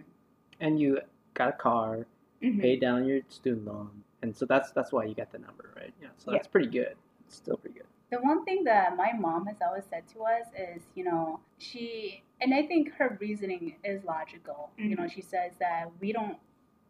And 0.61 0.81
you 0.81 1.01
got 1.35 1.49
a 1.49 1.53
car, 1.53 2.07
mm-hmm. 2.43 2.61
paid 2.61 2.81
down 2.81 3.07
your 3.07 3.21
student 3.29 3.67
loan, 3.67 3.91
and 4.23 4.37
so 4.37 4.47
that's 4.47 4.73
that's 4.73 4.93
why 4.93 5.05
you 5.05 5.15
got 5.15 5.33
the 5.33 5.39
number, 5.39 5.71
right? 5.77 5.93
Yeah. 6.01 6.09
So 6.17 6.31
that's 6.31 6.47
yeah. 6.47 6.53
pretty 6.53 6.69
good. 6.69 6.95
It's 7.27 7.37
still 7.37 7.57
pretty 7.57 7.79
good. 7.79 7.87
The 8.11 8.19
one 8.19 8.45
thing 8.45 8.65
that 8.65 8.97
my 8.97 9.13
mom 9.13 9.47
has 9.47 9.57
always 9.65 9.85
said 9.91 10.05
to 10.15 10.23
us 10.23 10.47
is, 10.59 10.83
you 10.95 11.05
know, 11.05 11.41
she 11.59 12.23
and 12.41 12.55
I 12.55 12.67
think 12.67 12.95
her 12.95 13.17
reasoning 13.21 13.77
is 13.85 14.03
logical. 14.05 14.71
You 14.77 14.97
know, 14.97 15.03
mm-hmm. 15.03 15.15
she 15.15 15.23
says 15.23 15.53
that 15.61 15.91
we 16.01 16.13
don't 16.13 16.39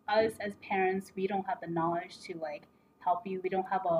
us 0.09 0.33
as 0.41 0.55
parents, 0.62 1.12
we 1.14 1.27
don't 1.27 1.47
have 1.47 1.61
the 1.61 1.67
knowledge 1.67 2.21
to 2.21 2.38
like 2.38 2.62
help 3.09 3.27
you. 3.27 3.40
We 3.42 3.51
don't 3.57 3.71
have 3.75 3.85
a, 3.87 3.99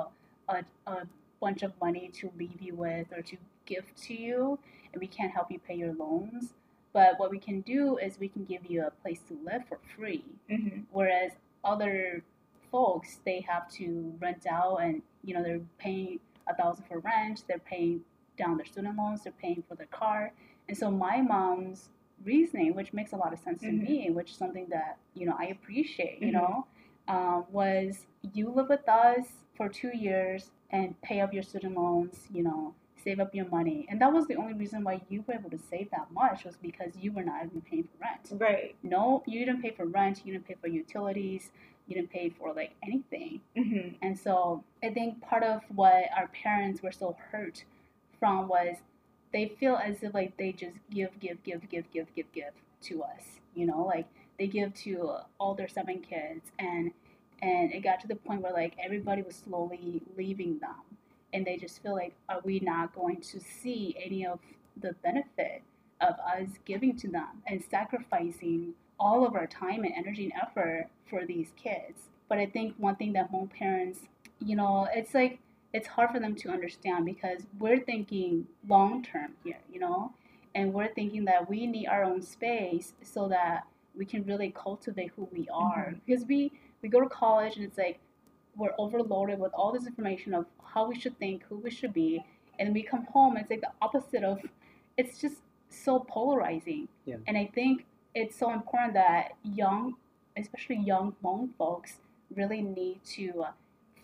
a, 0.55 0.63
a 0.87 0.97
bunch 1.41 1.61
of 1.67 1.71
money 1.85 2.05
to 2.19 2.31
leave 2.41 2.61
you 2.67 2.73
with 2.75 3.07
or 3.15 3.21
to 3.31 3.35
give 3.65 3.85
to 4.05 4.13
you, 4.13 4.59
and 4.91 4.97
we 4.99 5.07
can't 5.07 5.33
help 5.37 5.47
you 5.53 5.59
pay 5.67 5.75
your 5.83 5.93
loans. 5.93 6.53
But 6.93 7.11
what 7.21 7.29
we 7.35 7.39
can 7.39 7.61
do 7.61 7.97
is 7.97 8.19
we 8.19 8.29
can 8.35 8.43
give 8.45 8.63
you 8.71 8.79
a 8.85 8.91
place 9.01 9.21
to 9.29 9.33
live 9.49 9.63
for 9.69 9.79
free. 9.95 10.25
Mm-hmm. 10.51 10.81
Whereas 10.91 11.31
other 11.63 12.23
folks, 12.71 13.09
they 13.25 13.39
have 13.51 13.65
to 13.79 14.13
rent 14.19 14.45
out 14.57 14.77
and, 14.77 15.01
you 15.23 15.33
know, 15.33 15.43
they're 15.43 15.61
paying 15.77 16.19
a 16.47 16.55
thousand 16.55 16.85
for 16.89 16.99
rent, 16.99 17.43
they're 17.47 17.59
paying 17.73 18.01
down 18.37 18.57
their 18.57 18.65
student 18.65 18.97
loans, 18.97 19.23
they're 19.23 19.41
paying 19.41 19.63
for 19.67 19.75
their 19.75 19.91
car. 20.01 20.31
And 20.67 20.75
so 20.77 20.89
my 20.89 21.21
mom's 21.21 21.89
reasoning, 22.25 22.75
which 22.75 22.91
makes 22.99 23.11
a 23.11 23.17
lot 23.23 23.33
of 23.33 23.39
sense 23.39 23.61
mm-hmm. 23.61 23.85
to 23.85 23.91
me, 23.91 24.09
which 24.17 24.31
is 24.31 24.37
something 24.37 24.67
that, 24.69 24.97
you 25.13 25.25
know, 25.27 25.35
I 25.37 25.45
appreciate, 25.57 26.17
you 26.21 26.27
mm-hmm. 26.27 26.37
know, 26.37 26.67
um, 27.09 27.45
was 27.51 28.05
you 28.33 28.49
live 28.49 28.69
with 28.69 28.87
us 28.87 29.25
for 29.57 29.67
two 29.69 29.95
years 29.95 30.51
and 30.71 30.99
pay 31.01 31.21
up 31.21 31.33
your 31.33 31.43
student 31.43 31.75
loans, 31.75 32.27
you 32.33 32.43
know, 32.43 32.73
save 33.03 33.19
up 33.19 33.33
your 33.33 33.47
money. 33.49 33.87
And 33.89 33.99
that 34.01 34.13
was 34.13 34.27
the 34.27 34.35
only 34.35 34.53
reason 34.53 34.83
why 34.83 35.01
you 35.09 35.23
were 35.27 35.33
able 35.33 35.49
to 35.49 35.59
save 35.69 35.89
that 35.91 36.11
much 36.13 36.45
was 36.45 36.55
because 36.57 36.93
you 36.99 37.11
were 37.11 37.23
not 37.23 37.45
even 37.45 37.61
paying 37.61 37.83
for 37.83 38.05
rent. 38.05 38.41
Right. 38.41 38.75
No, 38.83 39.23
you 39.25 39.45
didn't 39.45 39.61
pay 39.61 39.71
for 39.71 39.85
rent, 39.85 40.21
you 40.25 40.33
didn't 40.33 40.47
pay 40.47 40.55
for 40.61 40.67
utilities, 40.67 41.51
you 41.87 41.95
didn't 41.95 42.11
pay 42.11 42.29
for 42.29 42.53
like 42.53 42.73
anything. 42.83 43.41
hmm 43.57 43.95
And 44.01 44.17
so 44.17 44.63
I 44.83 44.89
think 44.89 45.21
part 45.21 45.43
of 45.43 45.61
what 45.73 46.05
our 46.15 46.27
parents 46.27 46.83
were 46.83 46.91
so 46.91 47.17
hurt 47.31 47.63
from 48.19 48.47
was 48.47 48.77
they 49.33 49.47
feel 49.59 49.75
as 49.75 50.03
if 50.03 50.13
like 50.13 50.37
they 50.37 50.51
just 50.51 50.77
give, 50.91 51.19
give, 51.19 51.43
give, 51.43 51.67
give, 51.69 51.91
give, 51.91 52.13
give, 52.15 52.31
give 52.33 52.53
to 52.83 53.03
us. 53.03 53.23
You 53.55 53.65
know, 53.65 53.83
like 53.83 54.07
they 54.39 54.47
give 54.47 54.73
to 54.73 55.17
all 55.39 55.53
their 55.53 55.67
seven 55.67 55.99
kids 55.99 56.51
and 56.57 56.91
and 57.41 57.71
it 57.71 57.81
got 57.81 57.99
to 58.01 58.07
the 58.07 58.15
point 58.15 58.41
where 58.41 58.53
like 58.53 58.73
everybody 58.83 59.21
was 59.21 59.35
slowly 59.35 60.01
leaving 60.17 60.59
them. 60.59 60.75
And 61.31 61.45
they 61.45 61.57
just 61.57 61.81
feel 61.81 61.93
like 61.93 62.13
are 62.27 62.41
we 62.43 62.59
not 62.59 62.95
going 62.95 63.21
to 63.21 63.39
see 63.39 63.95
any 64.03 64.25
of 64.25 64.39
the 64.81 64.93
benefit 65.03 65.61
of 66.01 66.15
us 66.19 66.47
giving 66.65 66.97
to 66.97 67.07
them 67.07 67.43
and 67.47 67.63
sacrificing 67.63 68.73
all 68.99 69.25
of 69.25 69.35
our 69.35 69.47
time 69.47 69.83
and 69.83 69.93
energy 69.95 70.23
and 70.23 70.33
effort 70.41 70.87
for 71.09 71.25
these 71.25 71.51
kids? 71.55 72.09
But 72.27 72.39
i 72.39 72.45
think 72.45 72.75
one 72.77 72.95
thing 72.95 73.13
that 73.13 73.31
Hmong 73.31 73.51
parents 73.51 74.01
you 74.39 74.55
know 74.55 74.87
it's 74.93 75.13
like 75.13 75.39
it's 75.73 75.87
hard 75.87 76.11
for 76.11 76.19
them 76.19 76.35
to 76.35 76.49
understand 76.49 77.05
because 77.05 77.41
we're 77.59 77.79
thinking 77.79 78.47
long 78.67 79.03
term 79.03 79.33
here 79.43 79.59
you 79.71 79.79
know? 79.79 80.13
And 80.55 80.73
we're 80.73 80.93
thinking 80.93 81.25
that 81.25 81.47
we 81.47 81.67
need 81.67 81.87
our 81.87 82.03
own 82.03 82.21
space 82.23 82.93
so 83.03 83.27
that 83.29 83.65
we 83.99 84.05
can 84.05 84.23
really 84.23 84.51
cultivate 84.65 85.11
who 85.15 85.27
we 85.31 85.47
are 85.53 85.93
because 86.05 86.25
we 86.25 86.51
we 86.81 86.89
go 86.89 87.01
to 87.01 87.09
college 87.09 87.57
and 87.57 87.65
it's 87.65 87.77
like 87.77 87.99
we're 88.55 88.73
overloaded 88.79 89.39
with 89.39 89.53
all 89.53 89.71
this 89.71 89.85
information 89.85 90.33
of 90.33 90.45
how 90.73 90.87
we 90.87 90.99
should 90.99 91.17
think, 91.19 91.43
who 91.49 91.57
we 91.57 91.69
should 91.69 91.93
be, 91.93 92.23
and 92.59 92.73
we 92.73 92.81
come 92.81 93.05
home 93.13 93.35
and 93.35 93.41
it's 93.43 93.51
like 93.51 93.61
the 93.61 93.71
opposite 93.81 94.23
of. 94.23 94.39
It's 94.97 95.21
just 95.21 95.37
so 95.69 95.99
polarizing, 95.99 96.87
Yeah. 97.05 97.17
and 97.27 97.37
I 97.37 97.45
think 97.53 97.85
it's 98.15 98.35
so 98.35 98.51
important 98.51 98.93
that 98.95 99.33
young, 99.43 99.95
especially 100.35 100.77
young 100.77 101.15
Hmong 101.23 101.49
folks, 101.57 101.91
really 102.35 102.61
need 102.61 102.99
to 103.17 103.45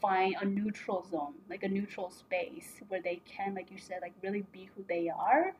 find 0.01 0.36
a 0.41 0.45
neutral 0.45 1.03
zone, 1.10 1.34
like 1.49 1.63
a 1.63 1.67
neutral 1.67 2.10
space 2.12 2.69
where 2.88 3.01
they 3.01 3.21
can, 3.25 3.55
like 3.55 3.71
you 3.71 3.77
said, 3.77 3.99
like 4.01 4.13
really 4.21 4.45
be 4.53 4.69
who 4.75 4.86
they 4.88 5.10
are, 5.10 5.53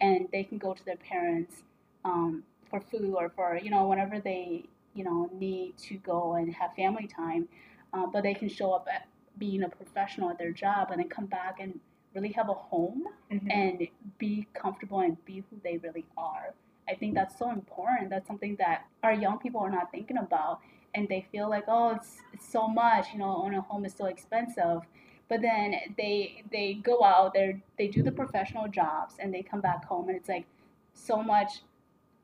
and 0.00 0.26
they 0.32 0.42
can 0.42 0.58
go 0.58 0.74
to 0.74 0.84
their 0.84 0.96
parents 0.96 1.62
um, 2.04 2.42
for 2.70 2.80
food 2.80 3.14
or 3.14 3.30
for 3.30 3.58
you 3.62 3.70
know 3.70 3.86
whenever 3.86 4.20
they 4.20 4.64
you 4.94 5.04
know 5.04 5.28
need 5.32 5.76
to 5.78 5.96
go 5.98 6.34
and 6.34 6.54
have 6.54 6.74
family 6.74 7.06
time 7.06 7.48
uh, 7.92 8.06
but 8.06 8.22
they 8.22 8.34
can 8.34 8.48
show 8.48 8.72
up 8.72 8.86
at 8.92 9.06
being 9.38 9.62
a 9.62 9.68
professional 9.68 10.30
at 10.30 10.38
their 10.38 10.52
job 10.52 10.90
and 10.90 11.00
then 11.00 11.08
come 11.08 11.26
back 11.26 11.56
and 11.60 11.78
really 12.14 12.32
have 12.32 12.48
a 12.48 12.54
home 12.54 13.04
hmm 13.30 13.48
and 13.50 13.86
be 14.18 14.46
comfortable 14.54 15.00
and 15.00 15.22
be 15.24 15.42
who 15.50 15.56
they 15.62 15.78
really 15.78 16.04
are. 16.16 16.54
I 16.88 16.94
think 16.94 17.14
that's 17.14 17.38
so 17.38 17.50
important. 17.50 18.10
That's 18.10 18.26
something 18.26 18.56
that 18.56 18.86
our 19.02 19.12
young 19.14 19.38
people 19.38 19.60
are 19.60 19.70
not 19.70 19.90
thinking 19.92 20.18
about, 20.18 20.60
and 20.94 21.08
they 21.08 21.26
feel 21.32 21.48
like, 21.48 21.64
oh, 21.68 21.90
it's, 21.94 22.18
it's 22.32 22.46
so 22.48 22.66
much. 22.68 23.06
You 23.12 23.20
know, 23.20 23.42
owning 23.44 23.58
a 23.58 23.62
home 23.62 23.84
is 23.84 23.94
so 23.94 24.06
expensive. 24.06 24.80
But 25.28 25.42
then 25.42 25.74
they 25.96 26.42
they 26.50 26.74
go 26.74 27.04
out 27.04 27.32
there, 27.34 27.60
they 27.78 27.86
do 27.88 28.02
the 28.02 28.12
professional 28.12 28.66
jobs, 28.68 29.14
and 29.20 29.32
they 29.32 29.42
come 29.42 29.60
back 29.60 29.84
home, 29.84 30.08
and 30.08 30.16
it's 30.16 30.28
like 30.28 30.46
so 30.94 31.22
much 31.22 31.62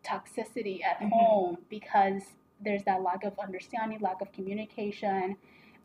toxicity 0.07 0.83
at 0.85 1.01
Mhm. 1.01 1.11
home 1.11 1.59
because 1.69 2.23
there's 2.61 2.85
that 2.85 3.03
lack 3.03 3.25
of 3.25 3.39
understanding, 3.39 3.99
lack 4.01 4.21
of 4.21 4.33
communication. 4.33 5.37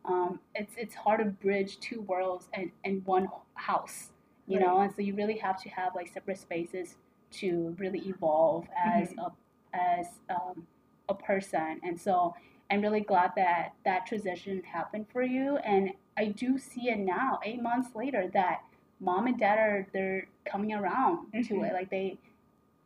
Um, 0.05 0.39
it's 0.55 0.73
it's 0.77 0.95
hard 0.95 1.19
to 1.19 1.25
bridge 1.25 1.79
two 1.79 2.01
worlds 2.01 2.49
and, 2.53 2.71
and 2.85 3.05
one 3.05 3.27
house, 3.55 4.11
you 4.47 4.59
know. 4.59 4.79
And 4.81 4.93
so 4.93 5.01
you 5.01 5.15
really 5.15 5.37
have 5.37 5.61
to 5.63 5.69
have 5.69 5.95
like 5.95 6.07
separate 6.07 6.37
spaces 6.39 6.97
to 7.31 7.75
really 7.79 7.99
evolve 8.07 8.67
as 8.75 9.13
a 9.17 9.31
as 9.73 10.07
um, 10.29 10.65
a 11.09 11.13
person. 11.15 11.79
And 11.83 11.99
so 11.99 12.33
I'm 12.69 12.81
really 12.81 13.01
glad 13.01 13.31
that 13.35 13.73
that 13.85 14.05
transition 14.05 14.63
happened 14.63 15.07
for 15.11 15.23
you. 15.23 15.57
And 15.57 15.91
I 16.17 16.25
do 16.27 16.57
see 16.57 16.89
it 16.89 16.99
now, 16.99 17.39
eight 17.43 17.61
months 17.61 17.95
later, 17.95 18.29
that 18.33 18.63
mom 18.99 19.27
and 19.27 19.37
dad 19.39 19.57
are 19.59 19.87
they're 19.93 20.27
coming 20.45 20.73
around 20.73 21.31
to 21.33 21.53
Mhm. 21.55 21.69
it. 21.69 21.73
Like 21.73 21.89
they, 21.89 22.17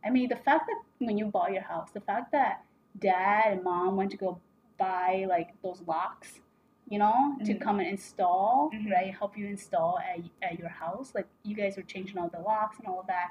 I 0.06 0.10
mean, 0.10 0.28
the 0.28 0.36
fact 0.36 0.66
that 0.68 0.78
when 1.06 1.18
you 1.18 1.26
bought 1.26 1.52
your 1.52 1.62
house, 1.62 1.90
the 1.92 2.00
fact 2.00 2.30
that 2.32 2.64
dad 2.98 3.52
and 3.52 3.64
mom 3.64 3.96
went 3.96 4.10
to 4.12 4.16
go 4.16 4.40
buy 4.78 5.26
like 5.28 5.48
those 5.62 5.82
locks, 5.86 6.40
you 6.88 6.98
know, 6.98 7.36
to 7.44 7.54
Mhm. 7.54 7.60
come 7.60 7.80
and 7.80 7.88
install, 7.88 8.70
Mhm. 8.72 8.90
right? 8.92 9.12
Help 9.14 9.36
you 9.36 9.46
install 9.46 9.98
at, 9.98 10.20
at 10.42 10.58
your 10.58 10.68
house. 10.68 11.14
Like 11.14 11.26
you 11.42 11.56
guys 11.56 11.76
were 11.76 11.82
changing 11.82 12.18
all 12.18 12.28
the 12.28 12.38
locks 12.38 12.78
and 12.78 12.86
all 12.86 13.00
of 13.00 13.06
that. 13.08 13.30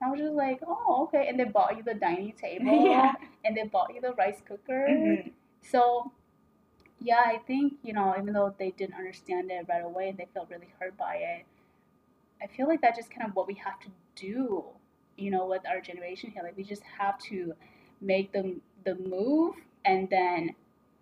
I 0.00 0.10
was 0.10 0.20
just 0.20 0.34
like, 0.34 0.60
oh, 0.66 1.04
okay. 1.04 1.28
And 1.28 1.38
they 1.38 1.44
bought 1.44 1.76
you 1.76 1.82
the 1.82 1.94
dining 1.94 2.32
table, 2.46 2.86
Yeah. 2.90 3.14
and 3.44 3.56
they 3.56 3.64
bought 3.64 3.92
you 3.94 4.00
the 4.00 4.14
rice 4.14 4.40
cooker. 4.42 4.86
Mhm. 4.88 5.32
So, 5.60 6.12
yeah, 7.00 7.22
I 7.24 7.38
think 7.38 7.74
you 7.82 7.92
know, 7.92 8.14
even 8.18 8.32
though 8.32 8.54
they 8.58 8.70
didn't 8.72 8.94
understand 8.94 9.50
it 9.50 9.66
right 9.68 9.84
away, 9.84 10.08
and 10.10 10.18
they 10.18 10.26
felt 10.34 10.50
really 10.50 10.72
hurt 10.78 10.96
by 10.96 11.16
it. 11.16 11.46
I 12.42 12.46
feel 12.48 12.66
like 12.66 12.80
that's 12.80 12.98
just 12.98 13.10
kind 13.10 13.28
of 13.28 13.34
what 13.36 13.46
we 13.46 13.54
have 13.54 13.78
to 13.80 13.88
do, 14.16 14.64
you 15.22 15.30
know, 15.30 15.46
with 15.46 15.62
our 15.68 15.80
generation 15.80 16.30
here. 16.32 16.42
Like 16.42 16.56
we 16.56 16.64
just 16.64 16.82
have 16.98 17.18
to 17.30 17.54
make 18.00 18.32
the 18.32 18.56
the 18.84 18.96
move, 18.96 19.54
and 19.84 20.08
then, 20.10 20.54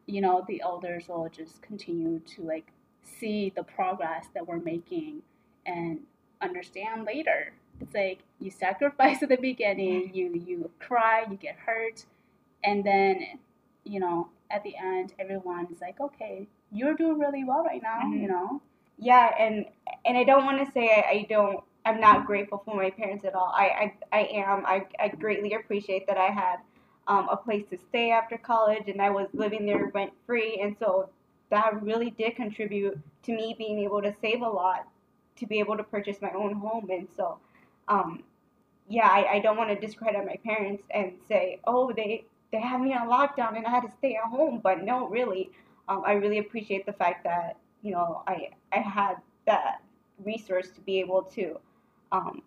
you 0.07 0.21
know, 0.21 0.45
the 0.47 0.61
elders 0.63 1.09
will 1.09 1.29
just 1.31 1.63
continue 1.63 2.21
to 2.35 2.43
like 2.43 2.69
see 3.03 3.53
the 3.57 3.63
progress 3.63 4.27
that 4.35 4.47
we're 4.47 4.61
making 4.75 5.23
and 5.67 6.01
understand 6.43 7.05
later. 7.07 7.53
It's 7.81 7.95
like 7.95 8.21
you 8.39 8.51
sacrifice 8.51 9.23
at 9.25 9.29
the 9.31 9.37
beginning, 9.51 10.13
you 10.15 10.27
you 10.49 10.71
cry, 10.79 11.25
you 11.31 11.37
get 11.37 11.57
hurt, 11.67 12.05
and 12.65 12.85
then, 12.85 13.15
you 13.85 14.01
know, 14.01 14.29
at 14.51 14.63
the 14.65 14.75
end, 14.77 15.15
everyone's 15.19 15.81
like, 15.81 16.01
okay, 16.01 16.47
you're 16.73 16.95
doing 16.95 17.19
really 17.19 17.45
well 17.45 17.65
right 17.65 17.83
now, 17.83 18.01
Mhm. 18.05 18.21
you 18.23 18.29
know. 18.29 18.61
yeah 19.03 19.29
and 19.45 19.65
and 20.05 20.19
i 20.19 20.25
don't 20.25 20.45
want 20.45 20.59
to 20.65 20.71
say 20.73 20.85
I, 20.99 21.03
I 21.17 21.27
don't 21.35 21.61
i'm 21.85 22.01
not 22.01 22.27
grateful 22.27 22.63
for 22.65 22.77
my 22.77 22.91
parents 22.91 23.25
at 23.25 23.35
all. 23.35 23.53
I 23.55 23.93
i, 24.13 24.19
I 24.19 24.21
am. 24.35 24.65
I, 24.67 24.87
I 24.99 25.09
greatly 25.09 25.55
appreciate 25.55 26.07
that 26.07 26.17
i 26.19 26.27
had 26.27 26.57
um, 27.09 27.29
a 27.31 27.37
place 27.37 27.65
to 27.71 27.79
stay 27.79 28.11
after 28.11 28.37
college 28.39 28.85
and 28.89 29.01
i 29.01 29.11
was 29.11 29.29
living 29.33 29.67
there 29.67 29.91
rent 29.95 30.13
free. 30.27 30.61
And 30.63 30.77
so 30.79 31.11
that 31.51 31.83
really 31.83 32.11
did 32.11 32.37
contribute 32.37 32.99
to 33.25 33.33
me 33.33 33.55
being 33.59 33.79
able 33.81 34.03
to 34.03 34.15
save 34.21 34.43
a 34.43 34.49
lot 34.49 34.87
to 35.37 35.47
be 35.47 35.59
able 35.59 35.77
to 35.77 35.83
purchase 35.83 36.19
my 36.23 36.31
own 36.33 36.53
home. 36.55 36.89
And 36.91 37.09
so 37.17 37.39
um, 37.89 38.23
yeah 38.89 39.09
I, 39.09 39.37
I 39.37 39.41
don't 39.41 39.57
want 39.57 39.71
to 39.71 39.87
discredit 39.87 40.25
my 40.27 40.37
parents 40.45 40.83
and 40.91 41.13
say 41.29 41.61
oh 41.65 41.93
they 41.93 42.25
they 42.53 42.61
had 42.61 42.81
me 42.81 42.93
on 42.95 43.09
lockdown 43.09 43.57
and 43.57 43.65
i 43.67 43.71
had 43.71 43.83
to 43.83 43.91
stay 43.99 44.17
at 44.17 44.29
home. 44.31 44.61
But 44.63 44.83
no 44.85 45.09
really 45.09 45.51
um, 45.89 46.03
i 46.07 46.13
really 46.13 46.39
appreciate 46.39 46.87
the 46.87 46.93
fact 46.93 47.25
that 47.25 47.57
you 47.83 47.93
know 47.93 48.23
i 48.27 48.51
I 48.73 48.79
had 48.79 49.17
that 49.47 49.83
resource 50.25 50.71
to 50.71 50.81
be 50.83 51.01
able 51.01 51.23
to 51.23 51.59
um, 52.13 52.43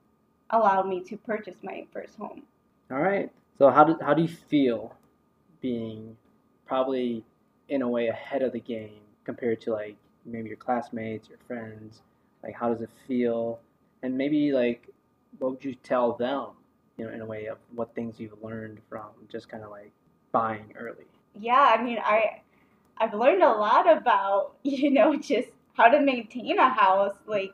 allow 0.49 0.83
me 0.83 1.01
to 1.01 1.17
purchase 1.17 1.55
my 1.63 1.85
first 1.91 2.17
home. 2.17 2.43
All 2.91 2.99
right. 2.99 3.31
So 3.57 3.69
how 3.69 3.83
do 3.83 3.97
how 4.01 4.13
do 4.13 4.21
you 4.21 4.27
feel 4.27 4.95
being 5.61 6.15
probably 6.65 7.23
in 7.69 7.81
a 7.81 7.87
way 7.87 8.07
ahead 8.07 8.41
of 8.41 8.51
the 8.51 8.59
game 8.59 9.01
compared 9.23 9.61
to 9.61 9.71
like 9.71 9.95
maybe 10.25 10.49
your 10.49 10.57
classmates, 10.57 11.29
your 11.29 11.37
friends? 11.47 12.01
Like 12.43 12.55
how 12.55 12.69
does 12.69 12.81
it 12.81 12.89
feel? 13.07 13.59
And 14.01 14.17
maybe 14.17 14.51
like 14.51 14.89
what 15.39 15.51
would 15.51 15.65
you 15.65 15.75
tell 15.75 16.13
them, 16.13 16.47
you 16.97 17.05
know, 17.05 17.11
in 17.11 17.21
a 17.21 17.25
way 17.25 17.47
of 17.47 17.57
what 17.73 17.95
things 17.95 18.19
you've 18.19 18.41
learned 18.43 18.79
from 18.89 19.09
just 19.29 19.49
kind 19.49 19.63
of 19.63 19.71
like 19.71 19.91
buying 20.31 20.73
early? 20.77 21.05
Yeah, 21.39 21.75
I 21.77 21.81
mean, 21.81 21.99
I 22.03 22.41
I've 22.97 23.13
learned 23.13 23.43
a 23.43 23.49
lot 23.49 23.91
about 23.91 24.55
you 24.63 24.91
know 24.91 25.15
just 25.15 25.49
how 25.73 25.87
to 25.87 25.99
maintain 25.99 26.59
a 26.59 26.69
house, 26.69 27.15
like 27.25 27.53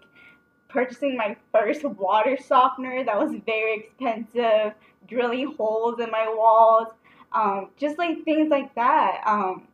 purchasing 0.70 1.18
my 1.18 1.36
first 1.52 1.84
water 1.84 2.38
softener 2.38 3.04
that 3.04 3.18
was 3.18 3.36
very 3.46 3.76
expensive, 3.80 4.74
drilling 5.08 5.56
holes 5.58 6.00
in 6.00 6.12
my 6.12 6.28
walls, 6.36 6.90
um, 7.34 7.70
just 7.78 7.98
like 7.98 8.24
things 8.24 8.50
like 8.50 8.74
that. 8.76 9.22
Um, 9.26 9.68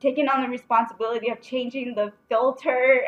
taking 0.00 0.28
on 0.28 0.42
the 0.42 0.48
responsibility 0.48 1.30
of 1.30 1.40
changing 1.40 1.94
the 1.94 2.12
filter, 2.28 3.02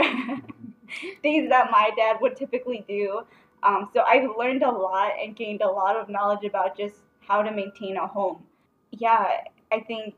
things 1.22 1.48
that 1.48 1.70
my 1.70 1.90
dad 1.96 2.18
would 2.20 2.37
typically 2.37 2.84
do. 2.88 3.22
Um, 3.62 3.88
so 3.92 4.02
I've 4.02 4.28
learned 4.38 4.62
a 4.62 4.70
lot 4.70 5.12
and 5.22 5.34
gained 5.34 5.62
a 5.62 5.68
lot 5.70 5.96
of 5.96 6.08
knowledge 6.08 6.44
about 6.44 6.76
just 6.76 6.96
how 7.20 7.42
to 7.42 7.50
maintain 7.50 7.96
a 7.96 8.06
home. 8.06 8.42
Yeah, 8.90 9.26
I 9.72 9.80
think 9.80 10.14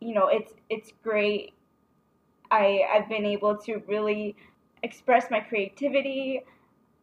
you 0.00 0.14
know 0.14 0.28
it's 0.28 0.52
it's 0.68 0.92
great. 1.02 1.54
I 2.50 2.82
I've 2.92 3.08
been 3.08 3.24
able 3.24 3.56
to 3.58 3.82
really 3.86 4.36
express 4.82 5.30
my 5.30 5.40
creativity, 5.40 6.42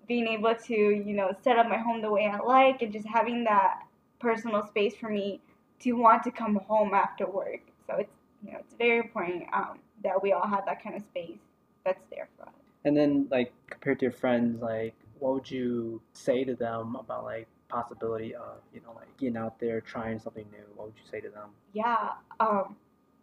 being 0.08 0.28
able 0.28 0.56
to 0.56 0.74
you 0.74 1.14
know 1.14 1.32
set 1.44 1.58
up 1.58 1.68
my 1.68 1.78
home 1.78 2.02
the 2.02 2.12
way 2.12 2.28
I 2.28 2.40
like, 2.40 2.82
and 2.82 2.92
just 2.92 3.08
having 3.08 3.44
that 3.46 3.82
personal 4.20 4.66
space 4.66 4.96
for 4.96 5.10
me 5.10 5.42
to 5.80 5.94
want 5.94 6.24
to 6.24 6.32
come 6.32 6.56
home 6.56 6.94
after 6.94 7.26
work. 7.26 7.62
So 7.88 7.96
it's 7.96 8.14
you 8.44 8.54
know 8.54 8.60
it's 8.60 8.76
very 8.76 9.00
important 9.00 9.44
um, 9.54 9.80
that 10.04 10.22
we 10.22 10.32
all 10.32 10.48
have 10.48 10.66
that 10.66 10.84
kind 10.84 10.96
of 10.96 11.04
space 11.04 11.40
that's 11.86 12.04
there 12.10 12.28
for 12.38 12.44
us. 12.44 12.56
And 12.86 12.96
then 12.96 13.28
like 13.30 13.54
compared 13.70 14.00
to 14.00 14.06
your 14.06 14.12
friends, 14.12 14.62
like 14.62 14.96
what 15.20 15.34
would 15.34 15.52
you 15.52 16.02
say 16.14 16.44
to 16.44 16.56
them 16.56 16.96
about 16.96 17.24
like 17.24 17.48
possibility 17.70 18.34
of 18.34 18.60
you 18.74 18.82
know 18.82 18.94
like 18.96 19.16
getting 19.18 19.38
out 19.38 19.60
there 19.60 19.82
trying 19.82 20.20
something 20.20 20.46
new? 20.52 20.64
What 20.76 20.88
would 20.88 20.96
you 20.96 21.10
say 21.10 21.20
to 21.22 21.30
them? 21.30 21.50
Yeah, 21.74 22.12
um, 22.40 22.76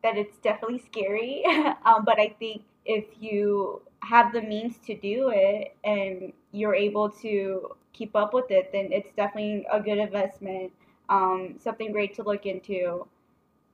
that 0.03 0.17
it's 0.17 0.37
definitely 0.39 0.83
scary, 0.87 1.45
um, 1.85 2.05
but 2.05 2.19
I 2.21 2.35
think 2.39 2.63
if 2.85 3.05
you 3.19 3.83
have 4.05 4.33
the 4.33 4.43
means 4.43 4.79
to 4.87 4.95
do 4.95 5.31
it 5.35 5.75
and 5.85 6.33
you're 6.53 6.75
able 6.75 7.09
to 7.11 7.75
keep 7.93 8.15
up 8.15 8.35
with 8.35 8.51
it, 8.51 8.71
then 8.73 8.93
it's 8.93 9.13
definitely 9.13 9.67
a 9.73 9.81
good 9.81 9.99
investment. 9.99 10.73
Um, 11.09 11.57
something 11.59 11.93
great 11.93 12.15
to 12.17 12.23
look 12.23 12.47
into, 12.47 13.07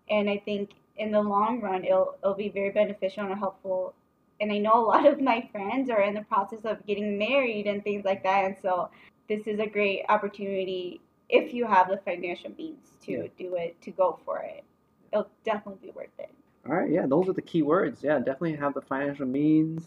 and 0.09 0.29
I 0.29 0.39
think 0.39 0.71
in 0.97 1.13
the 1.13 1.21
long 1.23 1.61
run, 1.61 1.85
it'll 1.85 2.17
it'll 2.23 2.35
be 2.35 2.49
very 2.49 2.71
beneficial 2.71 3.25
and 3.25 3.39
helpful. 3.39 3.95
And 4.41 4.51
I 4.51 4.59
know 4.59 4.75
a 4.75 4.87
lot 4.95 5.07
of 5.07 5.21
my 5.21 5.49
friends 5.53 5.91
are 5.91 6.03
in 6.03 6.15
the 6.15 6.23
process 6.23 6.65
of 6.65 6.85
getting 6.87 7.19
married 7.19 7.67
and 7.67 7.85
things 7.85 8.05
like 8.05 8.23
that, 8.25 8.45
and 8.47 8.57
so 8.61 8.91
this 9.29 9.47
is 9.47 9.61
a 9.61 9.67
great 9.67 10.03
opportunity 10.09 11.01
if 11.29 11.55
you 11.55 11.67
have 11.67 11.89
the 11.89 11.99
financial 11.99 12.51
means 12.59 12.97
to 13.03 13.13
Yeah. 13.13 13.27
do 13.39 13.55
it 13.55 13.81
to 13.83 13.93
go 13.93 14.19
for 14.25 14.39
it. 14.41 14.65
It'll 15.13 15.31
definitely 15.45 15.89
be 15.89 15.93
worth 15.93 16.19
it. 16.19 16.31
All 16.69 16.75
right, 16.75 16.91
yeah, 16.91 17.07
those 17.07 17.29
are 17.29 17.33
the 17.33 17.43
key 17.43 17.63
words. 17.63 18.03
Yeah, 18.03 18.19
definitely 18.19 18.57
have 18.57 18.75
the 18.75 18.83
financial 18.83 19.27
means. 19.27 19.87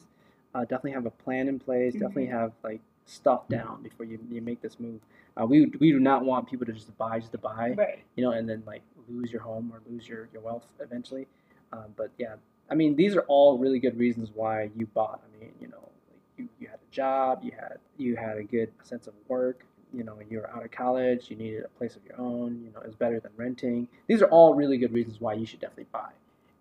Uh, 0.54 0.62
definitely 0.62 0.92
have 0.92 1.06
a 1.06 1.12
plan 1.12 1.48
in 1.48 1.60
place. 1.60 1.94
Definitely 1.94 2.28
have 2.28 2.52
like 2.64 2.82
stuff 3.06 3.48
down 3.50 3.82
before 3.84 4.06
you, 4.06 4.20
you 4.32 4.42
make 4.42 4.62
this 4.62 4.80
move. 4.80 5.00
Uh, 5.40 5.46
we 5.46 5.66
we 5.80 5.92
do 5.92 6.00
not 6.00 6.24
want 6.24 6.48
people 6.50 6.66
to 6.66 6.72
just 6.72 6.96
buy 6.98 7.20
just 7.20 7.32
to 7.32 7.38
buy, 7.38 7.74
Right. 7.78 8.04
you 8.16 8.24
know, 8.24 8.32
and 8.32 8.48
then 8.48 8.64
like 8.68 8.82
lose 9.10 9.32
your 9.32 9.42
home 9.42 9.72
or 9.74 9.82
lose 9.92 10.08
your, 10.08 10.30
your 10.32 10.42
wealth 10.42 10.66
eventually. 10.80 11.28
Um, 11.74 11.86
but 11.98 12.12
yeah, 12.18 12.36
I 12.70 12.76
mean, 12.76 12.96
these 12.96 13.16
are 13.16 13.22
all 13.22 13.58
really 13.58 13.80
good 13.80 13.98
reasons 13.98 14.30
why 14.34 14.70
you 14.78 14.86
bought. 14.86 15.22
I 15.26 15.40
mean, 15.44 15.52
you 15.60 15.68
know, 15.68 15.90
like 16.10 16.20
you, 16.38 16.48
you 16.60 16.68
had 16.68 16.78
a 16.80 16.92
job, 16.96 17.40
you 17.44 17.52
had 17.52 17.80
you 17.98 18.16
had 18.16 18.38
a 18.38 18.44
good 18.44 18.72
sense 18.84 19.08
of 19.08 19.14
work. 19.28 19.66
You 19.92 20.04
know, 20.04 20.18
you 20.30 20.40
were 20.40 20.50
out 20.50 20.64
of 20.64 20.72
college, 20.72 21.30
you 21.30 21.36
needed 21.36 21.64
a 21.66 21.68
place 21.80 21.96
of 21.96 22.04
your 22.06 22.20
own. 22.20 22.62
You 22.64 22.72
know, 22.74 22.80
it 22.82 22.86
was 22.88 22.96
better 22.96 23.20
than 23.20 23.32
renting. 23.38 23.88
These 24.08 24.22
are 24.22 24.28
all 24.30 24.54
really 24.56 24.78
good 24.78 24.94
reasons 24.94 25.20
why 25.20 25.34
you 25.34 25.46
should 25.46 25.60
definitely 25.60 25.88
buy. 25.92 26.10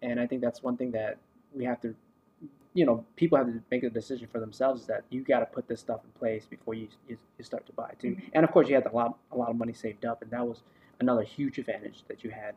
And 0.02 0.18
I 0.18 0.26
think 0.26 0.40
that's 0.42 0.62
one 0.62 0.76
thing 0.76 0.90
that 0.92 1.16
we 1.54 1.64
have 1.64 1.80
to, 1.82 1.94
you 2.74 2.86
know, 2.86 3.04
people 3.16 3.36
have 3.38 3.46
to 3.48 3.60
make 3.70 3.82
a 3.82 3.90
decision 3.90 4.28
for 4.30 4.40
themselves 4.40 4.82
is 4.82 4.86
that 4.86 5.04
you 5.10 5.22
got 5.22 5.40
to 5.40 5.46
put 5.46 5.68
this 5.68 5.80
stuff 5.80 6.00
in 6.04 6.10
place 6.18 6.46
before 6.46 6.74
you, 6.74 6.88
you, 7.08 7.18
you 7.38 7.44
start 7.44 7.66
to 7.66 7.72
buy 7.72 7.92
too. 7.98 8.16
Mhm. 8.16 8.30
And 8.32 8.44
of 8.44 8.50
course, 8.52 8.68
you 8.68 8.74
had 8.74 8.86
a 8.86 8.94
lot 8.94 9.18
a 9.30 9.36
lot 9.36 9.50
of 9.50 9.56
money 9.56 9.72
saved 9.72 10.04
up, 10.04 10.22
and 10.22 10.30
that 10.30 10.46
was 10.46 10.62
another 11.00 11.22
huge 11.22 11.58
advantage 11.58 12.04
that 12.08 12.24
you 12.24 12.30
had. 12.30 12.54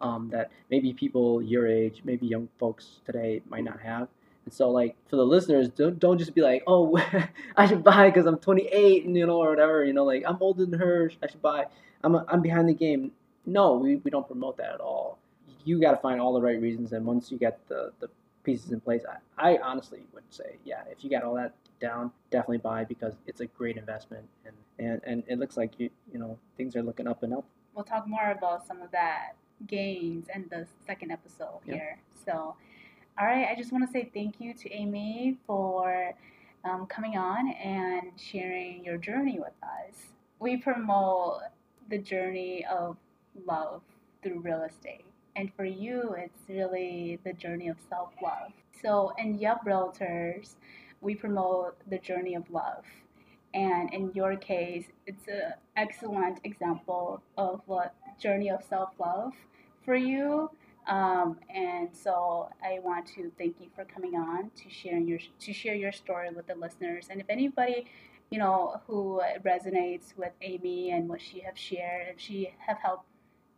Um, 0.00 0.28
that 0.30 0.50
maybe 0.70 0.92
people 0.92 1.42
your 1.42 1.66
age, 1.66 2.02
maybe 2.04 2.26
young 2.26 2.48
folks 2.58 3.00
today 3.04 3.42
might 3.48 3.64
not 3.64 3.80
have. 3.80 4.08
And 4.44 4.54
so, 4.54 4.70
like 4.70 4.96
for 5.08 5.16
the 5.16 5.24
listeners, 5.26 5.68
don't 5.68 5.98
don't 5.98 6.18
just 6.18 6.34
be 6.34 6.40
like, 6.42 6.62
oh, 6.66 6.96
I 7.56 7.66
should 7.66 7.82
buy 7.82 8.08
because 8.08 8.26
I'm 8.26 8.38
28, 8.38 9.06
and 9.06 9.16
you 9.16 9.26
know, 9.26 9.38
or 9.38 9.50
whatever. 9.50 9.84
You 9.84 9.92
know, 9.92 10.04
like 10.04 10.22
I'm 10.26 10.38
older 10.40 10.64
than 10.66 10.78
her, 10.78 11.10
I 11.22 11.26
should 11.28 11.42
buy. 11.42 11.66
I'm 12.04 12.14
I'm 12.14 12.42
behind 12.42 12.68
the 12.68 12.74
game. 12.74 13.12
No, 13.46 13.74
we, 13.74 13.96
we 13.96 14.10
don't 14.10 14.26
promote 14.26 14.56
that 14.58 14.74
at 14.74 14.80
all. 14.80 15.18
You 15.64 15.80
got 15.80 15.92
to 15.92 15.96
find 15.98 16.20
all 16.20 16.32
the 16.34 16.40
right 16.40 16.60
reasons, 16.60 16.92
and 16.92 17.04
once 17.04 17.32
you 17.32 17.38
get 17.38 17.58
the 17.68 17.92
the 18.00 18.08
pieces 18.48 18.72
in 18.72 18.80
place, 18.80 19.02
I, 19.36 19.50
I 19.52 19.58
honestly 19.62 20.00
would 20.14 20.24
say, 20.30 20.56
yeah, 20.64 20.80
if 20.90 21.04
you 21.04 21.10
got 21.10 21.22
all 21.22 21.34
that 21.34 21.52
down, 21.80 22.10
definitely 22.30 22.58
buy 22.58 22.82
because 22.84 23.12
it's 23.26 23.42
a 23.42 23.46
great 23.46 23.76
investment, 23.76 24.24
and 24.46 24.54
and, 24.78 25.02
and 25.04 25.22
it 25.28 25.38
looks 25.38 25.56
like 25.58 25.72
you 25.78 25.90
you 26.12 26.18
know 26.18 26.38
things 26.56 26.74
are 26.74 26.82
looking 26.82 27.06
up 27.06 27.22
and 27.22 27.34
up. 27.34 27.44
We'll 27.74 27.84
talk 27.84 28.08
more 28.08 28.30
about 28.30 28.66
some 28.66 28.80
of 28.80 28.90
that 28.92 29.32
gains 29.66 30.28
in 30.34 30.46
the 30.50 30.66
second 30.86 31.10
episode 31.12 31.60
Yeah. 31.66 31.74
here. 31.74 31.98
So, 32.24 32.54
all 33.18 33.26
right, 33.26 33.46
I 33.50 33.54
just 33.54 33.70
want 33.70 33.86
to 33.86 33.92
say 33.92 34.10
thank 34.14 34.40
you 34.40 34.54
to 34.54 34.72
Amy 34.72 35.36
for 35.46 36.14
um, 36.64 36.86
coming 36.86 37.18
on 37.18 37.50
and 37.52 38.12
sharing 38.16 38.82
your 38.82 38.96
journey 38.96 39.38
with 39.38 39.58
us. 39.62 39.96
We 40.40 40.56
promote 40.56 41.40
the 41.90 41.98
journey 41.98 42.64
of 42.64 42.96
love 43.46 43.82
through 44.22 44.40
real 44.40 44.62
estate. 44.62 45.04
And 45.38 45.54
for 45.54 45.64
you, 45.64 46.16
it's 46.18 46.48
really 46.48 47.20
the 47.24 47.32
journey 47.32 47.68
of 47.68 47.76
self 47.88 48.10
love. 48.20 48.50
So, 48.82 49.12
in 49.18 49.38
Yup 49.38 49.64
Realtors, 49.64 50.56
we 51.00 51.14
promote 51.14 51.76
the 51.88 51.98
journey 51.98 52.34
of 52.34 52.50
love. 52.50 52.84
And 53.54 53.94
in 53.94 54.10
your 54.14 54.34
case, 54.34 54.86
it's 55.06 55.28
an 55.28 55.54
excellent 55.76 56.40
example 56.42 57.22
of 57.36 57.60
what 57.66 57.94
journey 58.18 58.50
of 58.50 58.64
self 58.68 58.90
love 58.98 59.32
for 59.84 59.94
you. 59.94 60.50
Um, 60.88 61.38
and 61.54 61.90
so 61.92 62.48
I 62.64 62.80
want 62.80 63.06
to 63.14 63.30
thank 63.38 63.60
you 63.60 63.68
for 63.76 63.84
coming 63.84 64.16
on 64.16 64.50
to 64.56 64.68
share 64.68 64.98
your 64.98 65.20
to 65.38 65.52
share 65.52 65.76
your 65.76 65.92
story 65.92 66.30
with 66.34 66.48
the 66.48 66.56
listeners. 66.56 67.06
And 67.10 67.20
if 67.20 67.30
anybody, 67.30 67.86
you 68.30 68.40
know, 68.40 68.80
who 68.88 69.22
resonates 69.46 70.16
with 70.16 70.32
Amy 70.42 70.90
and 70.90 71.08
what 71.08 71.20
she 71.20 71.38
have 71.40 71.56
shared, 71.56 72.08
if 72.08 72.18
she 72.18 72.52
have 72.66 72.78
helped 72.78 73.07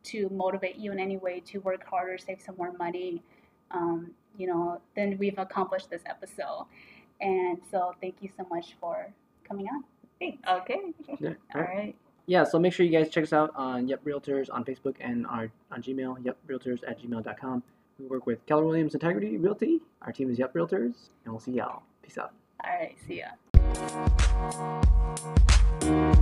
to 0.04 0.28
motivate 0.30 0.76
you 0.76 0.92
in 0.92 0.98
any 0.98 1.16
way 1.16 1.40
to 1.46 1.58
work 1.58 1.84
harder, 1.88 2.18
save 2.18 2.40
some 2.40 2.56
more 2.56 2.72
money, 2.72 3.22
um, 3.70 4.10
you 4.36 4.46
know, 4.46 4.80
then 4.96 5.16
we've 5.18 5.38
accomplished 5.38 5.90
this 5.90 6.02
episode. 6.06 6.66
And 7.20 7.58
so 7.70 7.94
thank 8.00 8.16
you 8.20 8.30
so 8.36 8.46
much 8.50 8.76
for 8.80 9.12
coming 9.46 9.66
on. 9.66 9.84
Thanks. 10.18 10.38
Okay. 10.48 10.80
Yeah, 11.18 11.34
All 11.54 11.62
right. 11.62 11.94
yeah, 12.26 12.44
so 12.44 12.58
make 12.58 12.72
sure 12.72 12.86
you 12.86 12.92
guys 12.92 13.10
check 13.10 13.24
us 13.24 13.32
out 13.32 13.52
on 13.54 13.88
Yep 13.88 14.04
Realtors 14.04 14.48
on 14.52 14.64
Facebook 14.64 14.96
and 15.00 15.26
our 15.26 15.50
on 15.70 15.82
Gmail, 15.82 16.18
yeprealtors 16.22 16.80
at 16.86 17.00
gmail.com. 17.00 17.62
We 17.98 18.06
work 18.06 18.26
with 18.26 18.44
Keller 18.46 18.64
Williams 18.64 18.94
Integrity 18.94 19.36
Realty. 19.36 19.80
Our 20.02 20.12
team 20.12 20.30
is 20.30 20.38
Yep 20.38 20.54
Realtors, 20.54 21.10
and 21.24 21.32
we'll 21.32 21.40
see 21.40 21.52
y'all. 21.52 21.82
Peace 22.02 22.18
out. 22.18 22.32
All 22.64 22.70
right. 22.70 22.96
See 23.06 23.22
ya. 23.22 23.26